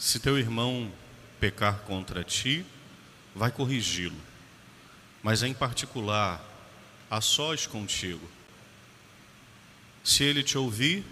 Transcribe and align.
Se 0.00 0.18
teu 0.18 0.38
irmão 0.38 0.90
pecar 1.38 1.80
contra 1.80 2.24
ti, 2.24 2.64
vai 3.36 3.50
corrigi-lo, 3.50 4.16
mas 5.22 5.42
em 5.42 5.52
particular, 5.52 6.42
a 7.10 7.20
sós 7.20 7.66
contigo. 7.66 8.26
Se 10.02 10.24
ele 10.24 10.42
te 10.42 10.56
ouvir, 10.56 11.04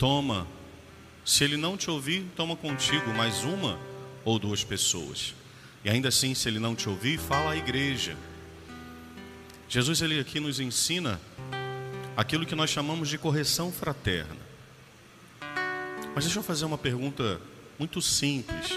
toma. 0.00 0.48
Se 1.24 1.44
ele 1.44 1.56
não 1.56 1.76
te 1.76 1.88
ouvir, 1.88 2.26
toma 2.34 2.56
contigo 2.56 3.14
mais 3.14 3.44
uma 3.44 3.78
ou 4.24 4.36
duas 4.36 4.64
pessoas. 4.64 5.32
E 5.84 5.90
ainda 5.90 6.08
assim, 6.08 6.34
se 6.34 6.48
ele 6.48 6.58
não 6.58 6.74
te 6.74 6.88
ouvir, 6.88 7.20
fala 7.20 7.52
à 7.52 7.56
igreja. 7.56 8.16
Jesus 9.68 10.02
ele 10.02 10.18
aqui 10.18 10.40
nos 10.40 10.58
ensina 10.58 11.20
aquilo 12.16 12.44
que 12.44 12.56
nós 12.56 12.68
chamamos 12.68 13.08
de 13.08 13.16
correção 13.16 13.70
fraterna. 13.70 14.51
Mas 16.14 16.24
deixa 16.24 16.38
eu 16.38 16.42
fazer 16.42 16.64
uma 16.64 16.78
pergunta 16.78 17.40
muito 17.78 18.02
simples 18.02 18.70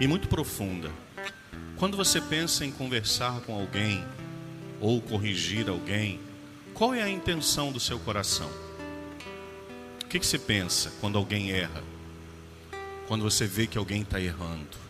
e 0.00 0.06
muito 0.06 0.28
profunda. 0.28 0.90
Quando 1.76 1.96
você 1.96 2.20
pensa 2.20 2.64
em 2.64 2.72
conversar 2.72 3.40
com 3.42 3.54
alguém 3.54 4.04
ou 4.80 5.00
corrigir 5.00 5.68
alguém, 5.68 6.20
qual 6.72 6.94
é 6.94 7.02
a 7.02 7.08
intenção 7.08 7.70
do 7.70 7.78
seu 7.78 7.98
coração? 7.98 8.50
O 10.02 10.06
que, 10.06 10.18
que 10.18 10.26
você 10.26 10.38
pensa 10.38 10.92
quando 11.00 11.18
alguém 11.18 11.52
erra? 11.52 11.82
Quando 13.06 13.22
você 13.22 13.46
vê 13.46 13.66
que 13.66 13.76
alguém 13.76 14.02
está 14.02 14.20
errando? 14.20 14.84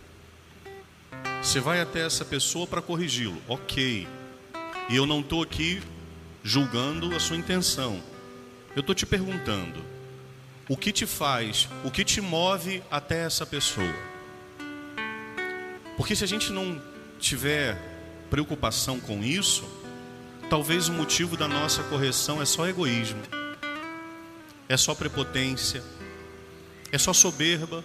Você 1.42 1.60
vai 1.60 1.80
até 1.80 2.06
essa 2.06 2.24
pessoa 2.24 2.66
para 2.66 2.80
corrigi-lo, 2.80 3.40
ok. 3.48 4.06
E 4.88 4.96
eu 4.96 5.06
não 5.06 5.20
estou 5.20 5.42
aqui 5.42 5.82
julgando 6.42 7.14
a 7.14 7.20
sua 7.20 7.36
intenção. 7.36 8.00
Eu 8.76 8.80
estou 8.80 8.94
te 8.94 9.04
perguntando: 9.04 9.82
o 10.68 10.76
que 10.76 10.92
te 10.92 11.06
faz, 11.06 11.68
o 11.84 11.90
que 11.90 12.04
te 12.04 12.20
move 12.20 12.82
até 12.90 13.24
essa 13.24 13.44
pessoa? 13.44 13.94
Porque 15.96 16.16
se 16.16 16.24
a 16.24 16.26
gente 16.26 16.50
não 16.50 16.80
tiver 17.18 17.78
preocupação 18.30 18.98
com 18.98 19.22
isso, 19.22 19.64
talvez 20.48 20.88
o 20.88 20.92
motivo 20.92 21.36
da 21.36 21.46
nossa 21.46 21.82
correção 21.84 22.40
é 22.40 22.44
só 22.44 22.66
egoísmo, 22.66 23.22
é 24.68 24.76
só 24.76 24.94
prepotência, 24.94 25.82
é 26.90 26.98
só 26.98 27.12
soberba, 27.12 27.84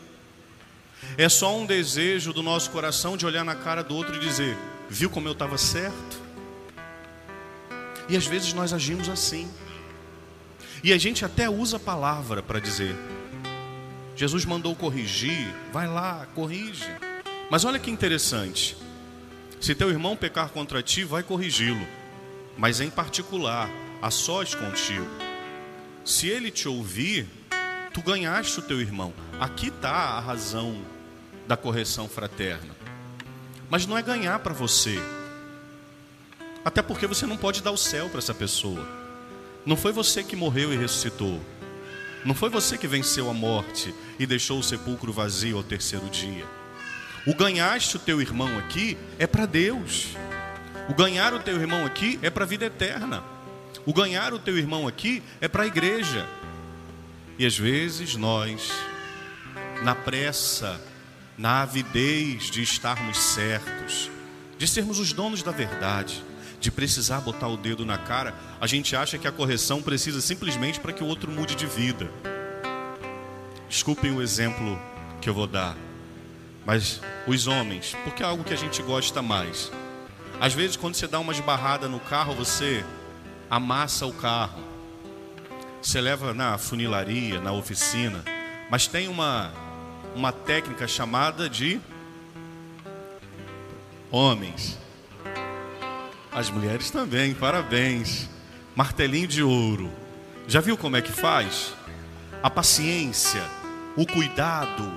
é 1.17 1.27
só 1.27 1.55
um 1.57 1.65
desejo 1.65 2.33
do 2.33 2.41
nosso 2.41 2.71
coração 2.71 3.17
de 3.17 3.25
olhar 3.25 3.43
na 3.43 3.55
cara 3.55 3.83
do 3.83 3.95
outro 3.95 4.15
e 4.15 4.19
dizer: 4.19 4.57
viu 4.89 5.09
como 5.09 5.27
eu 5.27 5.33
estava 5.33 5.57
certo? 5.57 6.19
E 8.07 8.17
às 8.17 8.25
vezes 8.25 8.53
nós 8.53 8.73
agimos 8.73 9.07
assim. 9.09 9.49
E 10.83 10.93
a 10.93 10.97
gente 10.97 11.25
até 11.25 11.49
usa 11.49 11.77
a 11.77 11.79
palavra 11.79 12.41
para 12.41 12.59
dizer: 12.59 12.95
Jesus 14.15 14.45
mandou 14.45 14.75
corrigir, 14.75 15.53
vai 15.71 15.87
lá, 15.87 16.27
corrige. 16.35 16.89
Mas 17.49 17.65
olha 17.65 17.79
que 17.79 17.89
interessante. 17.89 18.77
Se 19.59 19.75
teu 19.75 19.89
irmão 19.89 20.15
pecar 20.15 20.49
contra 20.49 20.81
ti, 20.81 21.03
vai 21.03 21.21
corrigi-lo, 21.21 21.85
mas 22.57 22.79
em 22.79 22.89
particular, 22.89 23.69
a 24.01 24.09
sós 24.09 24.55
contigo. 24.55 25.07
Se 26.05 26.27
ele 26.27 26.49
te 26.49 26.67
ouvir, 26.67 27.27
tu 27.93 28.01
ganhaste 28.01 28.59
o 28.59 28.61
teu 28.61 28.79
irmão. 28.79 29.13
Aqui 29.39 29.67
está 29.67 29.91
a 29.91 30.19
razão 30.19 30.81
da 31.45 31.57
correção 31.57 32.07
fraterna. 32.07 32.75
Mas 33.69 33.85
não 33.85 33.97
é 33.97 34.01
ganhar 34.01 34.39
para 34.39 34.53
você, 34.53 34.97
até 36.63 36.81
porque 36.81 37.05
você 37.05 37.25
não 37.25 37.37
pode 37.37 37.61
dar 37.61 37.71
o 37.71 37.77
céu 37.77 38.09
para 38.09 38.19
essa 38.19 38.33
pessoa. 38.33 38.98
Não 39.69 39.77
foi 39.77 39.91
você 39.91 40.23
que 40.23 40.35
morreu 40.35 40.73
e 40.73 40.77
ressuscitou. 40.77 41.39
Não 42.25 42.33
foi 42.33 42.49
você 42.49 42.75
que 42.75 42.87
venceu 42.87 43.29
a 43.29 43.33
morte 43.35 43.93
e 44.17 44.25
deixou 44.25 44.57
o 44.57 44.63
sepulcro 44.63 45.13
vazio 45.13 45.57
ao 45.57 45.63
terceiro 45.63 46.09
dia. 46.09 46.43
O 47.27 47.35
ganhaste 47.35 47.95
o 47.95 47.99
teu 47.99 48.19
irmão 48.19 48.57
aqui 48.57 48.97
é 49.19 49.27
para 49.27 49.45
Deus. 49.45 50.07
O 50.89 50.95
ganhar 50.95 51.35
o 51.35 51.39
teu 51.39 51.61
irmão 51.61 51.85
aqui 51.85 52.17
é 52.23 52.31
para 52.31 52.45
a 52.45 52.47
vida 52.47 52.65
eterna. 52.65 53.23
O 53.85 53.93
ganhar 53.93 54.33
o 54.33 54.39
teu 54.39 54.57
irmão 54.57 54.87
aqui 54.87 55.21
é 55.39 55.47
para 55.47 55.61
a 55.61 55.67
igreja. 55.67 56.27
E 57.37 57.45
às 57.45 57.55
vezes 57.55 58.15
nós, 58.15 58.71
na 59.83 59.93
pressa, 59.93 60.81
na 61.37 61.61
avidez 61.61 62.49
de 62.49 62.63
estarmos 62.63 63.19
certos, 63.19 64.09
de 64.57 64.67
sermos 64.67 64.97
os 64.97 65.13
donos 65.13 65.43
da 65.43 65.51
verdade, 65.51 66.23
de 66.59 66.69
precisar 66.69 67.21
botar 67.21 67.47
o 67.47 67.57
dedo 67.57 67.85
na 67.85 67.97
cara, 67.97 68.33
a 68.59 68.67
gente 68.67 68.95
acha 68.95 69.17
que 69.17 69.27
a 69.27 69.31
correção 69.31 69.81
precisa 69.81 70.19
simplesmente 70.19 70.79
para 70.79 70.91
que 70.91 71.03
o 71.03 71.07
outro 71.07 71.31
mude 71.31 71.55
de 71.55 71.65
vida. 71.65 72.09
Desculpem 73.69 74.11
o 74.11 74.21
exemplo 74.21 74.79
que 75.21 75.29
eu 75.29 75.33
vou 75.33 75.47
dar, 75.47 75.77
mas 76.65 77.01
os 77.25 77.47
homens, 77.47 77.95
porque 78.03 78.23
é 78.23 78.25
algo 78.25 78.43
que 78.43 78.53
a 78.53 78.57
gente 78.57 78.81
gosta 78.81 79.21
mais. 79.21 79.71
Às 80.39 80.53
vezes, 80.53 80.75
quando 80.75 80.95
você 80.95 81.07
dá 81.07 81.19
uma 81.19 81.33
esbarrada 81.33 81.87
no 81.87 81.99
carro, 81.99 82.33
você 82.33 82.83
amassa 83.49 84.05
o 84.05 84.13
carro, 84.13 84.63
você 85.81 86.01
leva 86.01 86.33
na 86.33 86.57
funilaria, 86.57 87.39
na 87.39 87.51
oficina, 87.51 88.23
mas 88.69 88.87
tem 88.87 89.07
uma, 89.07 89.53
uma 90.15 90.31
técnica 90.31 90.87
chamada 90.87 91.49
de 91.49 91.79
homens 94.11 94.77
as 96.39 96.49
mulheres 96.49 96.89
também, 96.89 97.33
parabéns. 97.33 98.29
Martelinho 98.73 99.27
de 99.27 99.43
ouro. 99.43 99.91
Já 100.47 100.61
viu 100.61 100.77
como 100.77 100.95
é 100.95 101.01
que 101.01 101.11
faz? 101.11 101.73
A 102.41 102.49
paciência, 102.49 103.43
o 103.97 104.05
cuidado, 104.05 104.89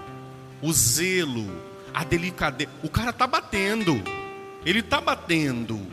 o 0.63 0.73
zelo, 0.73 1.51
a 1.93 2.05
delicadeza. 2.05 2.71
O 2.81 2.89
cara 2.89 3.13
tá 3.13 3.27
batendo. 3.27 4.01
Ele 4.65 4.83
tá 4.83 5.01
batendo. 5.01 5.85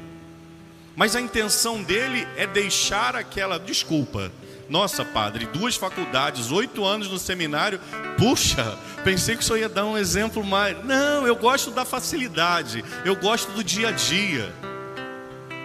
Mas 0.96 1.16
a 1.16 1.22
intenção 1.22 1.82
dele 1.82 2.28
é 2.38 2.46
deixar 2.46 3.16
aquela 3.16 3.58
desculpa. 3.58 4.32
Nossa, 4.70 5.04
padre, 5.04 5.48
duas 5.48 5.76
faculdades, 5.76 6.52
oito 6.52 6.86
anos 6.86 7.10
no 7.10 7.18
seminário. 7.18 7.82
Puxa, 8.20 8.78
pensei 9.04 9.36
que 9.36 9.42
o 9.42 9.44
senhor 9.44 9.58
ia 9.58 9.70
dar 9.70 9.86
um 9.86 9.98
exemplo 9.98 10.44
mais. 10.44 10.86
Não, 10.86 11.26
eu 11.26 11.36
gosto 11.36 11.72
da 11.72 11.86
facilidade. 11.86 12.86
Eu 13.04 13.16
gosto 13.16 13.52
do 13.54 13.64
dia 13.64 13.88
a 13.90 13.92
dia. 13.92 14.54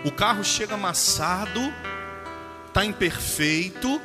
O 0.05 0.11
carro 0.11 0.45
chega 0.45 0.75
amassado, 0.75 1.73
está 2.69 2.85
imperfeito, 2.85 4.01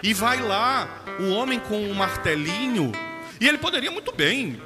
e 0.00 0.14
vai 0.14 0.40
lá 0.40 0.88
o 1.18 1.30
homem 1.30 1.58
com 1.58 1.76
um 1.76 1.92
martelinho, 1.92 2.92
e 3.40 3.48
ele 3.48 3.58
poderia 3.58 3.90
muito 3.90 4.12
bem 4.12 4.62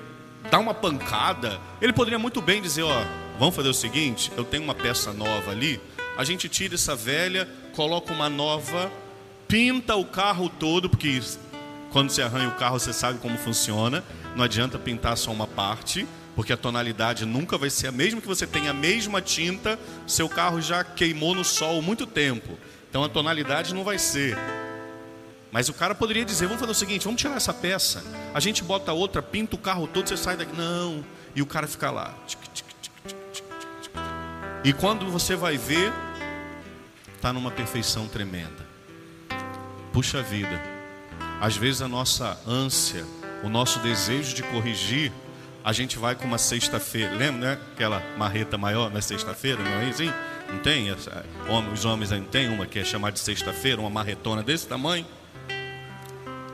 dar 0.51 0.59
uma 0.59 0.75
pancada, 0.75 1.59
ele 1.81 1.95
poderia 1.95 2.19
muito 2.19 2.43
bem 2.43 2.61
dizer: 2.61 2.83
Ó, 2.83 3.05
vamos 3.39 3.57
fazer 3.57 3.71
o 3.71 3.75
seguinte, 3.75 4.31
eu 4.37 4.45
tenho 4.45 4.63
uma 4.63 4.75
peça 4.75 5.11
nova 5.13 5.51
ali, 5.51 5.81
a 6.19 6.25
gente 6.25 6.51
tira 6.51 6.75
essa 6.75 6.95
velha, 6.95 7.49
coloca 7.75 8.13
uma 8.13 8.29
nova, 8.29 8.93
pinta 9.49 9.97
o 9.97 10.05
carro 10.05 10.51
todo, 10.51 10.91
porque 10.91 11.19
quando 11.91 12.11
você 12.11 12.21
arranha 12.21 12.49
o 12.49 12.57
carro 12.57 12.79
você 12.79 12.93
sabe 12.93 13.19
como 13.21 13.39
funciona, 13.39 14.05
não 14.37 14.45
adianta 14.45 14.79
pintar 14.79 15.17
só 15.17 15.31
uma 15.31 15.47
parte 15.47 16.07
porque 16.35 16.53
a 16.53 16.57
tonalidade 16.57 17.27
nunca 17.27 17.59
vai 17.59 17.71
ser 17.71 17.89
a 17.89 17.93
mesma 17.93 18.21
que 18.21 18.27
você 18.27 18.47
tenha 18.47 18.71
a 18.71 18.75
mesma 18.75 19.21
tinta, 19.21 19.79
seu 20.07 20.29
carro 20.29 20.61
já 20.61 20.83
queimou 20.83 21.35
no 21.35 21.45
sol 21.45 21.83
muito 21.83 22.07
tempo. 22.07 22.59
Então 22.89 23.05
a 23.05 23.09
tonalidade 23.09 23.75
não 23.75 23.85
vai 23.85 23.99
ser. 23.99 24.37
Mas 25.51 25.69
o 25.69 25.75
cara 25.75 25.95
poderia 25.95 26.25
dizer: 26.25 26.47
vamos 26.47 26.61
fazer 26.61 26.73
o 26.73 26.75
seguinte, 26.75 27.05
vamos 27.05 27.21
tirar 27.21 27.37
essa 27.37 27.53
peça, 27.53 28.03
a 28.35 28.41
gente 28.41 28.65
bota 28.65 28.93
outra, 28.93 29.23
pinta 29.23 29.55
o 29.55 29.59
carro 29.59 29.87
todo, 29.87 30.09
você 30.09 30.17
sai 30.17 30.37
daqui. 30.37 30.57
Não. 30.57 31.05
E 31.35 31.43
o 31.43 31.47
cara 31.47 31.67
fica 31.67 31.91
lá. 31.91 32.15
E 34.65 34.73
quando 34.73 35.11
você 35.11 35.35
vai 35.35 35.59
ver, 35.59 35.93
está 37.15 37.33
numa 37.33 37.51
perfeição 37.51 38.09
tremenda. 38.09 38.73
Puxa 39.93 40.23
vida, 40.23 40.63
às 41.41 41.57
vezes 41.57 41.83
a 41.83 41.89
nossa 41.89 42.39
ânsia, 42.47 43.05
o 43.43 43.49
nosso 43.49 43.79
desejo 43.81 44.35
de 44.35 44.43
corrigir, 44.45 45.13
a 45.65 45.73
gente 45.73 45.99
vai 45.99 46.15
com 46.15 46.25
uma 46.25 46.39
sexta-feira, 46.39 47.15
lembra, 47.15 47.55
né? 47.55 47.59
Aquela 47.73 48.03
marreta 48.19 48.59
maior 48.59 48.91
na 48.91 49.01
sexta-feira, 49.01 49.63
não 49.63 49.71
é 49.71 49.89
assim? 49.89 50.13
Não 50.51 50.59
tem? 50.59 50.89
Os 51.73 51.85
homens 51.85 52.11
não 52.11 52.23
tem 52.25 52.49
uma 52.49 52.67
que 52.67 52.79
é 52.79 52.85
chamada 52.85 53.13
de 53.13 53.21
sexta-feira, 53.21 53.81
uma 53.81 53.91
marretona 53.91 54.43
desse 54.43 54.67
tamanho. 54.67 55.07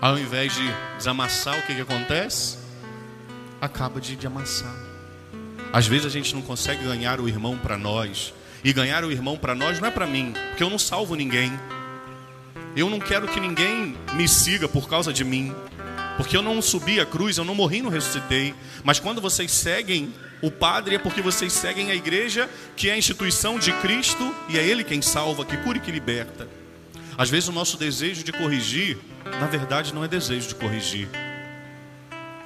Ao 0.00 0.18
invés 0.18 0.54
de 0.54 0.62
desamassar, 0.96 1.58
o 1.58 1.62
que, 1.62 1.74
que 1.74 1.80
acontece? 1.80 2.58
Acaba 3.60 4.00
de, 4.00 4.14
de 4.14 4.26
amassar. 4.26 4.74
Às 5.72 5.86
vezes 5.86 6.06
a 6.06 6.10
gente 6.10 6.34
não 6.34 6.42
consegue 6.42 6.84
ganhar 6.84 7.20
o 7.20 7.28
irmão 7.28 7.58
para 7.58 7.76
nós. 7.76 8.32
E 8.62 8.72
ganhar 8.72 9.04
o 9.04 9.10
irmão 9.10 9.36
para 9.36 9.54
nós 9.54 9.80
não 9.80 9.88
é 9.88 9.90
para 9.90 10.06
mim, 10.06 10.34
porque 10.48 10.62
eu 10.62 10.70
não 10.70 10.78
salvo 10.78 11.14
ninguém. 11.14 11.52
Eu 12.76 12.90
não 12.90 12.98
quero 12.98 13.26
que 13.26 13.40
ninguém 13.40 13.96
me 14.14 14.28
siga 14.28 14.68
por 14.68 14.88
causa 14.88 15.12
de 15.12 15.24
mim. 15.24 15.54
Porque 16.18 16.36
eu 16.36 16.42
não 16.42 16.60
subi 16.60 16.98
a 16.98 17.06
cruz, 17.06 17.38
eu 17.38 17.44
não 17.44 17.54
morri, 17.54 17.80
não 17.80 17.90
ressuscitei. 17.90 18.52
Mas 18.82 18.98
quando 18.98 19.20
vocês 19.20 19.52
seguem 19.52 20.12
o 20.42 20.50
Padre, 20.50 20.96
é 20.96 20.98
porque 20.98 21.22
vocês 21.22 21.52
seguem 21.52 21.92
a 21.92 21.94
igreja, 21.94 22.50
que 22.76 22.90
é 22.90 22.94
a 22.94 22.98
instituição 22.98 23.56
de 23.56 23.72
Cristo, 23.74 24.34
e 24.48 24.58
é 24.58 24.66
Ele 24.66 24.82
quem 24.82 25.00
salva, 25.00 25.44
que 25.44 25.56
cura 25.58 25.78
e 25.78 25.80
que 25.80 25.92
liberta. 25.92 26.48
Às 27.16 27.30
vezes 27.30 27.48
o 27.48 27.52
nosso 27.52 27.76
desejo 27.76 28.24
de 28.24 28.32
corrigir, 28.32 28.98
na 29.40 29.46
verdade, 29.46 29.94
não 29.94 30.02
é 30.02 30.08
desejo 30.08 30.48
de 30.48 30.56
corrigir. 30.56 31.08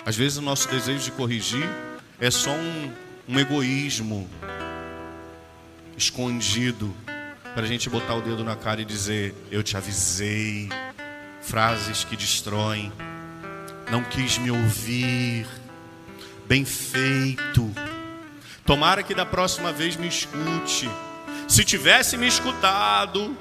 Às 0.04 0.16
vezes 0.16 0.36
o 0.36 0.42
nosso 0.42 0.68
desejo 0.68 1.04
de 1.04 1.10
corrigir 1.12 1.66
é 2.20 2.30
só 2.30 2.50
um, 2.50 2.92
um 3.26 3.40
egoísmo 3.40 4.28
escondido 5.96 6.94
para 7.54 7.62
a 7.62 7.66
gente 7.66 7.88
botar 7.88 8.16
o 8.16 8.20
dedo 8.20 8.44
na 8.44 8.54
cara 8.54 8.82
e 8.82 8.84
dizer: 8.84 9.34
Eu 9.50 9.62
te 9.62 9.78
avisei. 9.78 10.68
Frases 11.40 12.04
que 12.04 12.16
destroem. 12.16 12.92
Não 13.92 14.02
quis 14.02 14.38
me 14.38 14.50
ouvir. 14.50 15.46
Bem 16.46 16.64
feito. 16.64 17.70
Tomara 18.64 19.02
que 19.02 19.14
da 19.14 19.26
próxima 19.26 19.70
vez 19.70 19.96
me 19.96 20.08
escute. 20.08 20.88
Se 21.46 21.62
tivesse 21.62 22.16
me 22.16 22.26
escutado. 22.26 23.36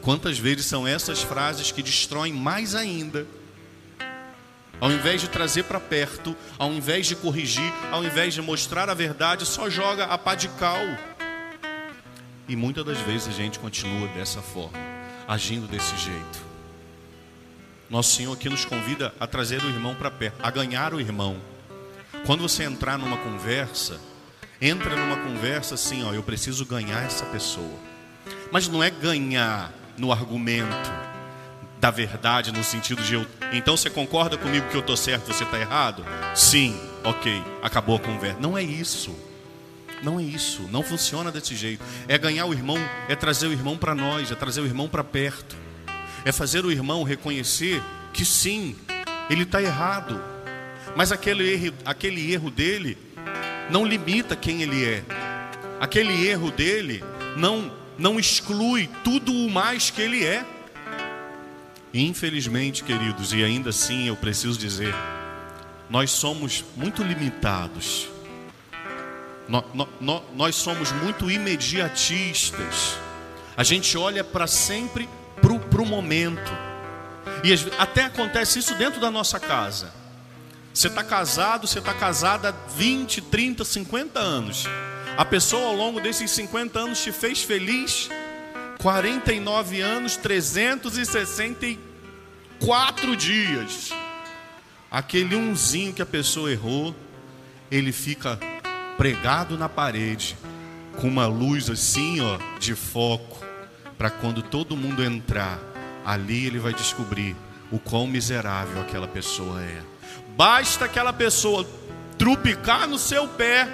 Quantas 0.00 0.38
vezes 0.38 0.64
são 0.64 0.88
essas 0.88 1.22
frases 1.22 1.70
que 1.70 1.82
destroem 1.82 2.32
mais 2.32 2.74
ainda? 2.74 3.26
Ao 4.80 4.90
invés 4.90 5.20
de 5.20 5.28
trazer 5.28 5.64
para 5.64 5.78
perto, 5.78 6.34
ao 6.58 6.72
invés 6.72 7.06
de 7.06 7.14
corrigir, 7.14 7.70
ao 7.90 8.02
invés 8.02 8.32
de 8.32 8.40
mostrar 8.40 8.88
a 8.88 8.94
verdade, 8.94 9.44
só 9.44 9.68
joga 9.68 10.06
a 10.06 10.16
pá 10.16 10.34
de 10.34 10.48
cal. 10.48 10.80
E 12.48 12.56
muitas 12.56 12.82
das 12.82 12.98
vezes 13.00 13.28
a 13.28 13.32
gente 13.32 13.58
continua 13.58 14.08
dessa 14.08 14.40
forma, 14.40 14.78
agindo 15.28 15.68
desse 15.68 15.94
jeito. 15.98 16.51
Nosso 17.92 18.16
Senhor 18.16 18.32
aqui 18.32 18.48
nos 18.48 18.64
convida 18.64 19.12
a 19.20 19.26
trazer 19.26 19.62
o 19.62 19.68
irmão 19.68 19.94
para 19.94 20.10
perto, 20.10 20.38
a 20.42 20.50
ganhar 20.50 20.94
o 20.94 21.00
irmão. 21.00 21.36
Quando 22.24 22.40
você 22.40 22.64
entrar 22.64 22.96
numa 22.96 23.18
conversa, 23.18 24.00
entra 24.58 24.96
numa 24.96 25.18
conversa 25.18 25.74
assim, 25.74 26.02
ó, 26.02 26.14
eu 26.14 26.22
preciso 26.22 26.64
ganhar 26.64 27.02
essa 27.02 27.26
pessoa. 27.26 27.78
Mas 28.50 28.66
não 28.66 28.82
é 28.82 28.88
ganhar 28.88 29.70
no 29.98 30.10
argumento 30.10 30.90
da 31.78 31.90
verdade, 31.90 32.50
no 32.50 32.64
sentido 32.64 33.02
de 33.02 33.12
eu. 33.12 33.26
Então 33.52 33.76
você 33.76 33.90
concorda 33.90 34.38
comigo 34.38 34.70
que 34.70 34.74
eu 34.74 34.80
estou 34.80 34.96
certo, 34.96 35.26
você 35.26 35.44
está 35.44 35.60
errado? 35.60 36.02
Sim, 36.34 36.74
ok, 37.04 37.44
acabou 37.62 37.96
a 37.96 38.00
conversa. 38.00 38.40
Não 38.40 38.56
é 38.56 38.62
isso. 38.62 39.14
Não 40.02 40.18
é 40.18 40.22
isso, 40.22 40.62
não 40.72 40.82
funciona 40.82 41.30
desse 41.30 41.54
jeito. 41.54 41.84
É 42.08 42.16
ganhar 42.16 42.46
o 42.46 42.54
irmão, 42.54 42.78
é 43.06 43.14
trazer 43.14 43.48
o 43.48 43.52
irmão 43.52 43.76
para 43.76 43.94
nós, 43.94 44.32
é 44.32 44.34
trazer 44.34 44.62
o 44.62 44.66
irmão 44.66 44.88
para 44.88 45.04
perto. 45.04 45.60
É 46.24 46.32
fazer 46.32 46.64
o 46.64 46.70
irmão 46.70 47.02
reconhecer 47.02 47.82
que 48.12 48.24
sim, 48.24 48.76
ele 49.28 49.42
está 49.42 49.62
errado. 49.62 50.20
Mas 50.94 51.10
aquele 51.10 51.48
erro, 51.50 51.74
aquele 51.84 52.32
erro 52.32 52.50
dele 52.50 52.98
não 53.70 53.84
limita 53.84 54.36
quem 54.36 54.62
ele 54.62 54.84
é. 54.84 55.02
Aquele 55.80 56.26
erro 56.26 56.50
dele 56.50 57.02
não 57.36 57.80
não 57.98 58.18
exclui 58.18 58.88
tudo 59.04 59.32
o 59.32 59.50
mais 59.50 59.90
que 59.90 60.00
ele 60.00 60.24
é. 60.24 60.44
Infelizmente, 61.92 62.82
queridos, 62.82 63.32
e 63.32 63.44
ainda 63.44 63.70
assim 63.70 64.08
eu 64.08 64.16
preciso 64.16 64.58
dizer, 64.58 64.94
nós 65.90 66.10
somos 66.10 66.64
muito 66.74 67.02
limitados 67.02 68.08
nós 70.34 70.54
somos 70.54 70.92
muito 70.92 71.30
imediatistas. 71.30 72.96
A 73.56 73.62
gente 73.62 73.96
olha 73.98 74.24
para 74.24 74.46
sempre 74.46 75.08
para 75.58 75.82
o 75.82 75.86
momento. 75.86 76.52
E 77.44 77.52
até 77.78 78.04
acontece 78.04 78.58
isso 78.58 78.74
dentro 78.74 79.00
da 79.00 79.10
nossa 79.10 79.40
casa. 79.40 79.92
Você 80.72 80.88
está 80.88 81.04
casado, 81.04 81.66
você 81.66 81.80
está 81.80 81.92
casada 81.92 82.48
há 82.48 82.52
20, 82.74 83.20
30, 83.22 83.64
50 83.64 84.18
anos. 84.18 84.66
A 85.16 85.24
pessoa 85.24 85.66
ao 85.66 85.76
longo 85.76 86.00
desses 86.00 86.28
50 86.30 86.78
anos 86.78 87.02
te 87.02 87.10
fez 87.12 87.42
feliz. 87.42 88.08
49 88.78 89.80
anos, 89.80 90.16
364 90.16 93.16
dias. 93.16 93.90
Aquele 94.90 95.36
umzinho 95.36 95.92
que 95.92 96.02
a 96.02 96.06
pessoa 96.06 96.50
errou, 96.50 96.96
ele 97.70 97.92
fica 97.92 98.40
pregado 98.96 99.56
na 99.56 99.68
parede, 99.68 100.36
com 101.00 101.06
uma 101.08 101.26
luz 101.26 101.70
assim, 101.70 102.20
ó, 102.20 102.38
de 102.58 102.74
foco, 102.74 103.38
para 104.02 104.10
quando 104.10 104.42
todo 104.42 104.76
mundo 104.76 105.04
entrar, 105.04 105.60
ali 106.04 106.46
ele 106.46 106.58
vai 106.58 106.74
descobrir 106.74 107.36
o 107.70 107.78
quão 107.78 108.04
miserável 108.04 108.82
aquela 108.82 109.06
pessoa 109.06 109.62
é. 109.62 109.80
Basta 110.36 110.86
aquela 110.86 111.12
pessoa 111.12 111.64
trupicar 112.18 112.88
no 112.88 112.98
seu 112.98 113.28
pé, 113.28 113.68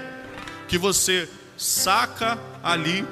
que 0.68 0.76
você 0.76 1.26
saca 1.56 2.38
ali 2.62 3.06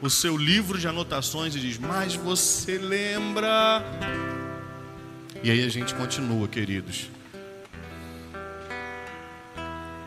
o 0.00 0.10
seu 0.10 0.36
livro 0.36 0.80
de 0.80 0.88
anotações 0.88 1.54
e 1.54 1.60
diz: 1.60 1.78
Mas 1.78 2.16
você 2.16 2.76
lembra? 2.76 3.80
E 5.44 5.48
aí 5.48 5.64
a 5.64 5.68
gente 5.68 5.94
continua, 5.94 6.48
queridos 6.48 7.08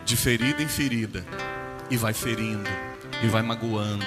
de 0.04 0.18
ferida 0.18 0.62
em 0.62 0.68
ferida, 0.68 1.26
e 1.90 1.96
vai 1.98 2.14
ferindo, 2.14 2.70
e 3.24 3.28
vai 3.28 3.42
magoando, 3.42 4.06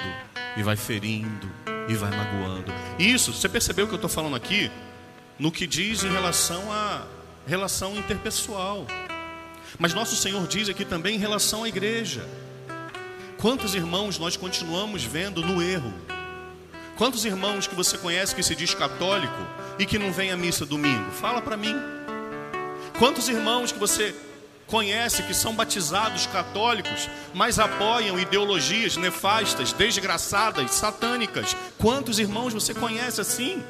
e 0.55 0.63
vai 0.63 0.77
ferindo, 0.77 1.49
e 1.89 1.95
vai 1.95 2.11
magoando. 2.11 2.71
Isso, 2.99 3.33
você 3.33 3.49
percebeu 3.49 3.85
o 3.85 3.87
que 3.87 3.95
eu 3.95 3.97
estou 3.97 4.09
falando 4.09 4.35
aqui? 4.35 4.71
No 5.39 5.51
que 5.51 5.65
diz 5.65 6.03
em 6.03 6.11
relação 6.11 6.71
à 6.71 7.01
relação 7.47 7.97
interpessoal. 7.97 8.85
Mas 9.79 9.93
nosso 9.93 10.15
Senhor 10.15 10.47
diz 10.47 10.69
aqui 10.69 10.85
também 10.85 11.15
em 11.15 11.19
relação 11.19 11.63
à 11.63 11.67
igreja. 11.67 12.23
Quantos 13.39 13.73
irmãos 13.73 14.19
nós 14.19 14.37
continuamos 14.37 15.03
vendo 15.03 15.41
no 15.41 15.61
erro? 15.61 15.93
Quantos 16.95 17.25
irmãos 17.25 17.65
que 17.65 17.75
você 17.75 17.97
conhece 17.97 18.35
que 18.35 18.43
se 18.43 18.55
diz 18.55 18.73
católico 18.73 19.47
e 19.79 19.85
que 19.85 19.97
não 19.97 20.11
vem 20.11 20.31
à 20.31 20.37
missa 20.37 20.65
domingo? 20.65 21.09
Fala 21.11 21.41
para 21.41 21.57
mim. 21.57 21.75
Quantos 22.99 23.29
irmãos 23.29 23.71
que 23.71 23.79
você 23.79 24.13
conhece 24.69 25.23
que 25.23 25.33
são 25.33 25.53
batizados 25.55 26.27
católicos, 26.27 27.09
mas 27.33 27.59
apoiam 27.59 28.19
ideologias 28.19 28.97
nefastas, 28.97 29.73
desgraçadas, 29.73 30.71
satânicas. 30.71 31.55
Quantos 31.79 32.19
irmãos 32.19 32.53
você 32.53 32.73
conhece 32.73 33.21
assim? 33.21 33.63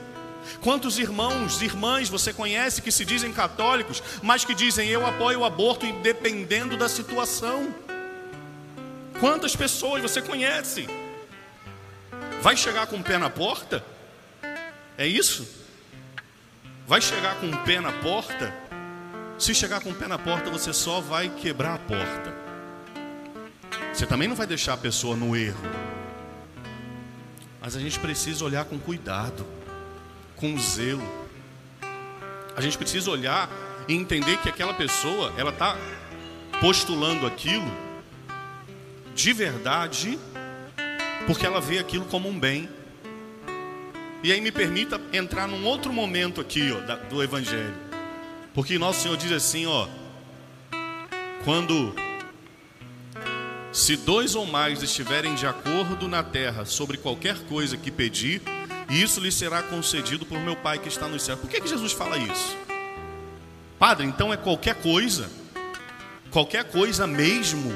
Quantos 0.61 0.97
irmãos, 0.97 1.61
irmãs 1.61 2.09
você 2.09 2.33
conhece 2.33 2.81
que 2.81 2.91
se 2.91 3.05
dizem 3.05 3.31
católicos, 3.31 4.01
mas 4.23 4.43
que 4.43 4.55
dizem 4.55 4.89
eu 4.89 5.05
apoio 5.05 5.41
o 5.41 5.45
aborto 5.45 5.85
independendo 5.85 6.75
da 6.75 6.89
situação? 6.89 7.73
Quantas 9.19 9.55
pessoas 9.55 10.01
você 10.01 10.23
conhece? 10.23 10.87
Vai 12.41 12.57
chegar 12.57 12.87
com 12.87 12.97
o 12.97 13.03
pé 13.03 13.19
na 13.19 13.29
porta? 13.29 13.85
É 14.97 15.05
isso? 15.05 15.47
Vai 16.87 17.01
chegar 17.01 17.35
com 17.35 17.47
o 17.47 17.57
pé 17.63 17.79
na 17.79 17.91
porta? 17.91 18.51
Se 19.37 19.53
chegar 19.53 19.81
com 19.81 19.91
o 19.91 19.95
pé 19.95 20.07
na 20.07 20.17
porta, 20.17 20.49
você 20.49 20.73
só 20.73 20.99
vai 20.99 21.29
quebrar 21.29 21.75
a 21.75 21.77
porta. 21.77 22.35
Você 23.93 24.07
também 24.07 24.27
não 24.27 24.35
vai 24.35 24.47
deixar 24.47 24.73
a 24.73 24.77
pessoa 24.77 25.15
no 25.15 25.35
erro. 25.35 25.61
Mas 27.61 27.75
a 27.75 27.79
gente 27.79 27.99
precisa 27.99 28.43
olhar 28.45 28.65
com 28.65 28.79
cuidado, 28.79 29.45
com 30.35 30.57
zelo. 30.57 31.03
A 32.55 32.61
gente 32.61 32.77
precisa 32.77 33.11
olhar 33.11 33.49
e 33.87 33.93
entender 33.93 34.37
que 34.37 34.49
aquela 34.49 34.73
pessoa, 34.73 35.33
ela 35.37 35.51
está 35.51 35.75
postulando 36.61 37.25
aquilo 37.25 37.69
de 39.13 39.33
verdade, 39.33 40.17
porque 41.27 41.45
ela 41.45 41.59
vê 41.59 41.79
aquilo 41.79 42.05
como 42.05 42.29
um 42.29 42.39
bem. 42.39 42.69
E 44.23 44.31
aí 44.31 44.41
me 44.41 44.51
permita 44.51 44.99
entrar 45.13 45.47
num 45.47 45.65
outro 45.65 45.91
momento 45.93 46.41
aqui 46.41 46.71
ó, 46.71 46.95
do 47.09 47.23
Evangelho. 47.23 47.73
Porque 48.53 48.77
nosso 48.77 49.01
Senhor 49.01 49.17
diz 49.17 49.31
assim, 49.31 49.65
ó, 49.65 49.87
quando 51.43 51.93
se 53.71 53.95
dois 53.95 54.35
ou 54.35 54.45
mais 54.45 54.81
estiverem 54.81 55.35
de 55.35 55.45
acordo 55.45 56.07
na 56.07 56.23
terra 56.23 56.65
sobre 56.65 56.97
qualquer 56.97 57.37
coisa 57.45 57.77
que 57.77 57.91
pedir, 57.91 58.41
isso 58.89 59.19
lhe 59.19 59.31
será 59.31 59.61
concedido 59.61 60.25
por 60.25 60.39
meu 60.39 60.55
Pai 60.55 60.79
que 60.79 60.87
está 60.87 61.07
no 61.07 61.19
céu. 61.19 61.37
Por 61.37 61.49
que, 61.49 61.61
que 61.61 61.67
Jesus 61.67 61.91
fala 61.91 62.17
isso? 62.17 62.57
Padre, 63.77 64.07
então 64.07 64.33
é 64.33 64.37
qualquer 64.37 64.75
coisa? 64.75 65.29
Qualquer 66.31 66.63
coisa 66.65 67.05
mesmo? 67.05 67.71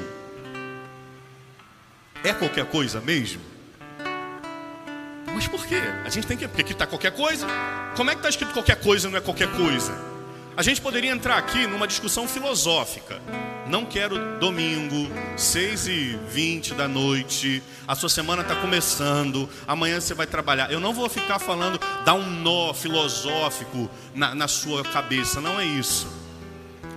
É 2.24 2.32
qualquer 2.32 2.66
coisa 2.66 3.00
mesmo? 3.00 3.40
Mas 5.32 5.46
por 5.46 5.64
quê? 5.66 5.80
A 6.04 6.08
gente 6.08 6.26
tem 6.26 6.36
que. 6.36 6.46
Porque 6.46 6.62
aqui 6.62 6.72
está 6.72 6.86
qualquer 6.86 7.12
coisa. 7.12 7.46
Como 7.96 8.10
é 8.10 8.14
que 8.14 8.18
está 8.18 8.28
escrito 8.28 8.52
qualquer 8.52 8.80
coisa 8.80 9.08
não 9.08 9.18
é 9.18 9.20
qualquer 9.20 9.50
coisa? 9.52 9.92
A 10.56 10.62
gente 10.62 10.80
poderia 10.80 11.10
entrar 11.10 11.36
aqui 11.38 11.66
numa 11.66 11.86
discussão 11.86 12.28
filosófica. 12.28 13.20
Não 13.66 13.86
quero 13.86 14.38
domingo, 14.38 15.10
6 15.38 15.88
e 15.88 16.18
20 16.28 16.74
da 16.74 16.86
noite, 16.86 17.62
a 17.88 17.94
sua 17.94 18.10
semana 18.10 18.42
está 18.42 18.54
começando, 18.56 19.48
amanhã 19.66 20.00
você 20.00 20.12
vai 20.12 20.26
trabalhar. 20.26 20.70
Eu 20.70 20.78
não 20.78 20.92
vou 20.92 21.08
ficar 21.08 21.38
falando, 21.38 21.80
dar 22.04 22.12
um 22.12 22.28
nó 22.28 22.74
filosófico 22.74 23.88
na, 24.14 24.34
na 24.34 24.46
sua 24.48 24.82
cabeça, 24.84 25.40
não 25.40 25.58
é 25.58 25.64
isso. 25.64 26.06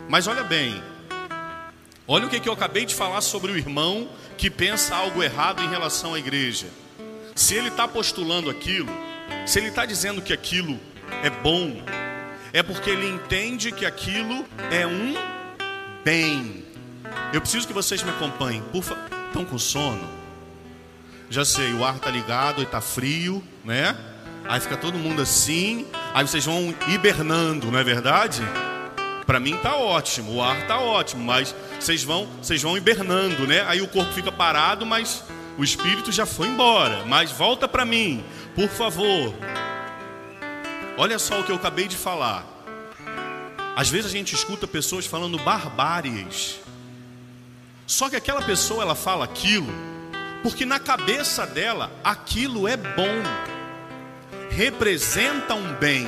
Mas 0.09 0.27
olha 0.27 0.43
bem, 0.43 0.83
olha 2.05 2.25
o 2.25 2.29
que, 2.29 2.39
que 2.39 2.49
eu 2.49 2.53
acabei 2.53 2.85
de 2.85 2.93
falar 2.93 3.21
sobre 3.21 3.49
o 3.51 3.57
irmão 3.57 4.09
que 4.37 4.49
pensa 4.49 4.93
algo 4.93 5.23
errado 5.23 5.63
em 5.63 5.69
relação 5.69 6.15
à 6.15 6.19
igreja. 6.19 6.67
Se 7.33 7.55
ele 7.55 7.69
está 7.69 7.87
postulando 7.87 8.49
aquilo, 8.49 8.91
se 9.45 9.57
ele 9.59 9.69
está 9.69 9.85
dizendo 9.85 10.21
que 10.21 10.33
aquilo 10.33 10.77
é 11.23 11.29
bom, 11.29 11.81
é 12.51 12.61
porque 12.61 12.89
ele 12.89 13.07
entende 13.07 13.71
que 13.71 13.85
aquilo 13.85 14.45
é 14.69 14.85
um 14.85 15.36
bem. 16.07 16.63
Eu 17.33 17.41
preciso 17.41 17.67
que 17.67 17.73
vocês 17.73 18.01
me 18.01 18.09
acompanhem. 18.09 18.63
Por 18.71 18.81
favor, 18.81 19.03
estão 19.27 19.43
com 19.43 19.57
sono? 19.59 20.07
Já 21.29 21.43
sei, 21.43 21.73
o 21.73 21.83
ar 21.83 21.99
tá 21.99 22.09
ligado 22.09 22.61
e 22.61 22.65
tá 22.65 22.79
frio, 22.79 23.43
né? 23.65 23.93
Aí 24.47 24.61
fica 24.61 24.77
todo 24.77 24.97
mundo 24.97 25.21
assim, 25.21 25.85
aí 26.13 26.25
vocês 26.25 26.45
vão 26.45 26.73
hibernando, 26.87 27.69
não 27.69 27.77
é 27.77 27.83
verdade? 27.83 28.41
Para 29.25 29.37
mim 29.37 29.57
tá 29.57 29.75
ótimo, 29.75 30.35
o 30.35 30.41
ar 30.41 30.65
tá 30.65 30.79
ótimo, 30.79 31.25
mas 31.25 31.53
vocês 31.77 32.05
vão, 32.05 32.25
vocês 32.41 32.61
vão 32.61 32.77
hibernando, 32.77 33.45
né? 33.45 33.65
Aí 33.67 33.81
o 33.81 33.87
corpo 33.89 34.13
fica 34.13 34.31
parado, 34.31 34.85
mas 34.85 35.25
o 35.57 35.63
espírito 35.65 36.09
já 36.09 36.25
foi 36.25 36.47
embora. 36.47 37.03
Mas 37.05 37.33
volta 37.33 37.67
para 37.67 37.83
mim, 37.83 38.23
por 38.55 38.69
favor. 38.69 39.33
Olha 40.97 41.19
só 41.19 41.41
o 41.41 41.43
que 41.43 41.51
eu 41.51 41.57
acabei 41.57 41.85
de 41.85 41.97
falar. 41.97 42.56
Às 43.77 43.89
vezes 43.89 44.07
a 44.07 44.09
gente 44.09 44.33
escuta 44.33 44.65
pessoas 44.65 45.05
falando 45.05 45.37
barbáries. 45.37 46.59
Só 47.85 48.09
que 48.09 48.15
aquela 48.15 48.41
pessoa 48.41 48.81
ela 48.81 48.95
fala 48.95 49.23
aquilo 49.23 49.71
porque 50.41 50.65
na 50.65 50.79
cabeça 50.79 51.45
dela 51.45 51.91
aquilo 52.03 52.67
é 52.67 52.75
bom. 52.75 53.21
Representa 54.49 55.53
um 55.53 55.75
bem. 55.75 56.07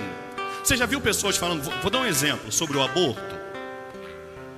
Você 0.64 0.76
já 0.76 0.88
viu 0.88 1.00
pessoas 1.00 1.38
falando, 1.38 1.62
vou, 1.62 1.92
dar 1.92 2.00
um 2.00 2.06
exemplo 2.08 2.52
sobre 2.52 2.76
o 2.76 2.82
aborto. 2.82 3.38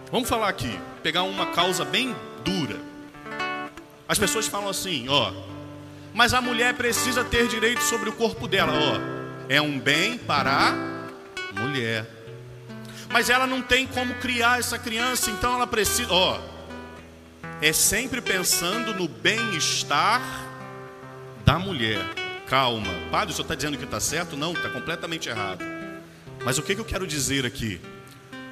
Vamos 0.10 0.30
falar 0.30 0.48
aqui, 0.48 0.80
pegar 1.03 1.24
uma 1.24 1.48
causa 1.48 1.84
bem 1.84 2.15
dura. 2.46 2.80
As 4.08 4.18
pessoas 4.18 4.48
falam 4.48 4.70
assim, 4.70 5.10
ó, 5.10 5.34
mas 6.13 6.34
a 6.34 6.39
mulher 6.39 6.75
precisa 6.75 7.25
ter 7.25 7.50
direito 7.50 7.82
sobre 7.82 8.08
o 8.08 8.13
corpo 8.13 8.48
dela, 8.48 8.72
ó. 8.72 9.46
É 9.50 9.62
um 9.62 9.77
bem 9.77 10.18
para 10.18 10.70
a 10.70 11.60
mulher. 11.60 12.21
Mas 13.12 13.30
ela 13.30 13.46
não 13.46 13.62
tem 13.62 13.86
como 13.86 14.13
criar 14.15 14.60
essa 14.60 14.80
criança, 14.80 15.30
então 15.30 15.56
ela 15.56 15.68
precisa, 15.68 16.12
ó. 16.12 16.39
É 17.62 17.74
sempre 17.74 18.22
pensando 18.22 18.94
no 18.94 19.08
bem-estar 19.08 20.22
da 21.46 21.60
mulher. 21.60 22.00
Calma, 22.48 22.88
padre, 23.12 23.32
o 23.32 23.36
senhor 23.36 23.46
está 23.46 23.56
dizendo 23.56 23.77
que 23.77 23.84
está 23.84 24.00
certo? 24.00 24.36
Não, 24.36 24.53
está 24.53 24.70
completamente 24.70 25.30
errado. 25.30 25.63
Mas 26.44 26.58
o 26.58 26.63
que, 26.63 26.74
que 26.74 26.82
eu 26.82 26.86
quero 26.86 27.06
dizer 27.06 27.46
aqui? 27.46 27.80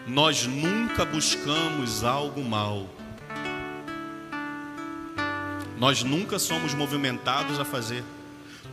Nós 0.05 0.45
nunca 0.45 1.05
buscamos 1.05 2.03
algo 2.03 2.43
mal. 2.43 2.89
Nós 5.77 6.03
nunca 6.03 6.37
somos 6.37 6.73
movimentados 6.73 7.59
a 7.59 7.65
fazer. 7.65 8.03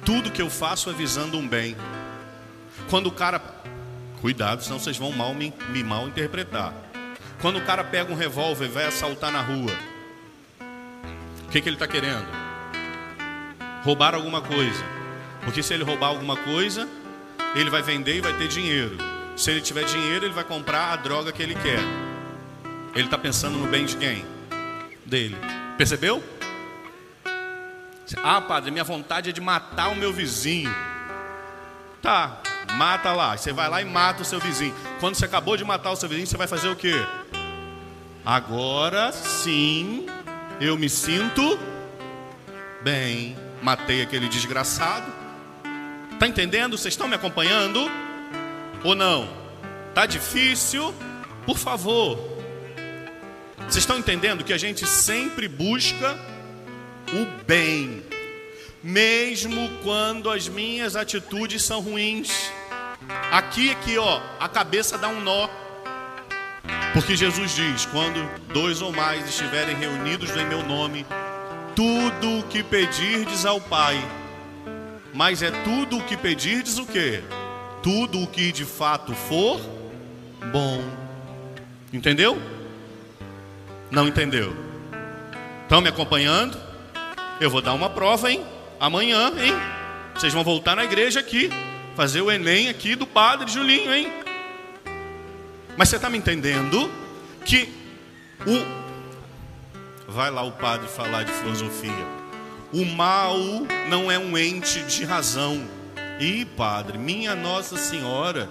Tudo 0.05 0.31
que 0.31 0.43
eu 0.43 0.50
faço 0.50 0.90
é 0.90 0.93
visando 0.93 1.38
um 1.38 1.47
bem. 1.47 1.76
Quando 2.90 3.07
o 3.07 3.12
cara. 3.12 3.40
Cuidado, 4.21 4.63
senão 4.63 4.79
vocês 4.79 4.97
vão 4.97 5.13
mal 5.13 5.35
me, 5.35 5.53
me 5.69 5.85
mal 5.85 6.09
interpretar. 6.09 6.73
Quando 7.41 7.59
o 7.59 7.65
cara 7.65 7.85
pega 7.85 8.13
um 8.13 8.17
revólver 8.17 8.67
e 8.67 8.69
vai 8.69 8.87
assaltar 8.87 9.31
na 9.31 9.43
rua, 9.43 9.73
o 11.47 11.51
que, 11.51 11.61
que 11.61 11.69
ele 11.69 11.77
está 11.77 11.87
querendo? 11.87 12.27
Roubar 13.83 14.15
alguma 14.15 14.41
coisa. 14.41 14.83
Porque 15.45 15.63
se 15.63 15.73
ele 15.75 15.85
roubar 15.85 16.09
alguma 16.09 16.37
coisa, 16.37 16.89
ele 17.55 17.71
vai 17.71 17.83
vender 17.83 18.17
e 18.17 18.21
vai 18.21 18.37
ter 18.37 18.49
dinheiro. 18.49 18.97
Se 19.37 19.51
ele 19.51 19.61
tiver 19.61 19.85
dinheiro, 19.85 20.25
ele 20.25 20.35
vai 20.35 20.45
comprar 20.45 20.93
a 20.93 20.97
droga 20.97 21.31
que 21.31 21.43
ele 21.43 21.55
quer. 21.55 21.81
Ele 22.95 23.05
está 23.05 23.19
pensando 23.19 23.59
no 23.59 23.69
bem 23.69 23.85
de 23.85 23.97
quem? 23.97 24.25
Dele. 25.05 25.37
Percebeu? 25.77 26.25
Ah, 28.23 28.41
padre, 28.41 28.71
minha 28.71 28.85
vontade 28.85 29.31
é 29.31 29.33
de 29.33 29.41
matar 29.41 29.89
o 29.89 29.95
meu 29.95 30.13
vizinho. 30.13 30.75
Tá, 32.01 32.41
mata 32.75 33.13
lá. 33.13 33.37
Você 33.37 33.53
vai 33.53 33.69
lá 33.69 33.81
e 33.81 33.85
mata 33.85 34.23
o 34.23 34.25
seu 34.25 34.41
vizinho. 34.41 34.75
Quando 35.01 35.15
você 35.15 35.25
acabou 35.25 35.57
de 35.57 35.65
matar 35.65 35.91
o 35.91 35.97
seu 35.97 36.09
vizinho, 36.09 36.27
você 36.27 36.37
vai 36.37 36.47
fazer 36.47 36.69
o 36.69 36.77
quê? 36.77 36.95
Agora 38.25 39.13
sim, 39.13 40.07
eu 40.61 40.77
me 40.77 40.89
sinto 40.89 41.59
bem. 42.83 43.37
Matei 43.63 44.03
aquele 44.03 44.29
desgraçado. 44.29 45.07
Tá 46.19 46.27
entendendo? 46.27 46.77
Vocês 46.77 46.95
estão 46.95 47.09
me 47.09 47.15
acompanhando? 47.15 47.91
Ou 48.83 48.95
não? 48.95 49.29
Tá 49.95 50.07
difícil? 50.07 50.95
Por 51.45 51.59
favor. 51.59 52.19
Vocês 53.59 53.79
estão 53.79 53.99
entendendo 53.99 54.45
que 54.45 54.53
a 54.53 54.59
gente 54.59 54.87
sempre 54.87 55.49
busca 55.49 56.17
o 57.13 57.45
bem, 57.45 58.03
mesmo 58.83 59.69
quando 59.83 60.31
as 60.31 60.49
minhas 60.49 60.97
atitudes 60.97 61.63
são 61.63 61.81
ruins. 61.81 62.51
Aqui, 63.31 63.71
aqui, 63.71 63.99
ó, 63.99 64.21
a 64.41 64.49
cabeça 64.49 64.99
dá 64.99 65.09
um 65.09 65.21
nó. 65.21 65.49
Porque 66.93 67.17
Jesus 67.17 67.55
diz: 67.55 67.87
quando 67.87 68.29
dois 68.53 68.81
ou 68.81 68.93
mais 68.93 69.29
estiverem 69.29 69.77
reunidos 69.77 70.31
em 70.37 70.47
meu 70.47 70.63
nome, 70.63 71.05
tudo 71.75 72.39
o 72.39 72.43
que 72.45 72.63
pedirdes 72.63 73.45
ao 73.45 73.61
Pai, 73.61 74.03
mas 75.13 75.43
é 75.43 75.51
tudo 75.51 75.99
o 75.99 76.03
que 76.03 76.17
pedirdes 76.17 76.79
o 76.79 76.87
quê? 76.87 77.23
Tudo 77.83 78.23
o 78.23 78.27
que 78.27 78.51
de 78.51 78.65
fato 78.65 79.15
for 79.15 79.61
bom. 80.53 80.83
Entendeu? 81.93 82.41
Não 83.91 84.09
entendeu? 84.09 84.55
Estão 85.63 85.81
me 85.81 85.89
acompanhando? 85.89 86.59
Eu 87.41 87.51
vou 87.51 87.61
dar 87.61 87.75
uma 87.75 87.91
prova, 87.91 88.31
hein? 88.31 88.45
Amanhã, 88.81 89.33
hein? 89.39 89.55
Vocês 90.15 90.33
vão 90.33 90.43
voltar 90.43 90.75
na 90.75 90.85
igreja 90.85 91.21
aqui, 91.21 91.51
fazer 91.97 92.21
o 92.21 92.31
Enem 92.31 92.69
aqui 92.69 92.95
do 92.95 93.07
Padre 93.07 93.50
Julinho, 93.50 93.93
hein? 93.93 94.12
Mas 95.76 95.88
você 95.88 95.97
está 95.97 96.11
me 96.11 96.19
entendendo 96.19 96.91
que 97.45 97.73
o. 98.47 98.87
Vai 100.09 100.31
lá 100.31 100.43
o 100.43 100.53
padre 100.53 100.87
falar 100.88 101.25
de 101.25 101.33
filosofia. 101.33 102.07
O 102.73 102.85
mal 102.85 103.37
não 103.88 104.11
é 104.11 104.19
um 104.19 104.38
ente 104.38 104.83
de 104.85 105.05
razão. 105.05 105.67
Ih, 106.21 106.45
padre, 106.45 106.97
minha 106.97 107.35
Nossa 107.35 107.76
Senhora, 107.76 108.49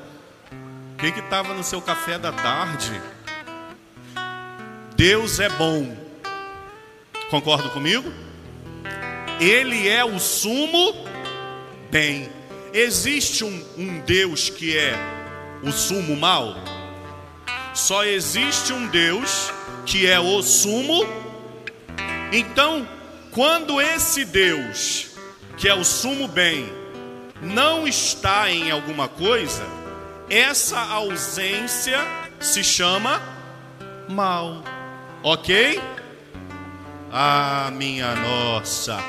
o 0.94 0.98
que 0.98 1.08
estava 1.08 1.54
no 1.54 1.64
seu 1.64 1.82
café 1.82 2.20
da 2.20 2.32
tarde? 2.32 3.02
Deus 4.96 5.40
é 5.40 5.50
bom. 5.50 5.96
Concordo 7.30 7.70
comigo? 7.70 8.12
Ele 9.40 9.88
é 9.88 10.04
o 10.04 10.20
sumo 10.20 10.94
bem. 11.90 12.30
Existe 12.78 13.46
um, 13.46 13.66
um 13.78 14.02
Deus 14.02 14.50
que 14.50 14.78
é 14.78 14.96
o 15.64 15.72
sumo 15.72 16.14
mal? 16.18 16.56
Só 17.74 18.04
existe 18.04 18.74
um 18.74 18.86
Deus 18.88 19.50
que 19.86 20.06
é 20.06 20.20
o 20.20 20.42
sumo. 20.44 21.06
Então, 22.34 22.86
quando 23.32 23.80
esse 23.80 24.26
Deus, 24.26 25.08
que 25.56 25.70
é 25.70 25.74
o 25.74 25.86
sumo 25.86 26.28
bem, 26.28 26.70
não 27.42 27.88
está 27.88 28.52
em 28.52 28.70
alguma 28.72 29.08
coisa, 29.08 29.64
essa 30.30 30.78
ausência 30.78 32.00
se 32.42 32.62
chama 32.62 33.22
mal. 34.10 34.62
Ok? 35.24 35.82
Ah, 37.10 37.72
minha 37.74 38.14
nossa. 38.16 39.02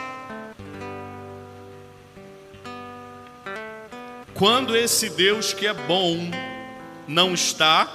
Quando 4.36 4.76
esse 4.76 5.08
Deus 5.08 5.54
que 5.54 5.66
é 5.66 5.72
bom 5.72 6.30
não 7.08 7.32
está, 7.32 7.90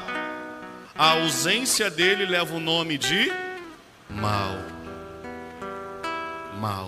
a 0.98 1.12
ausência 1.12 1.88
dele 1.88 2.26
leva 2.26 2.56
o 2.56 2.60
nome 2.60 2.98
de 2.98 3.32
mal. 4.10 4.58
Mal. 6.60 6.88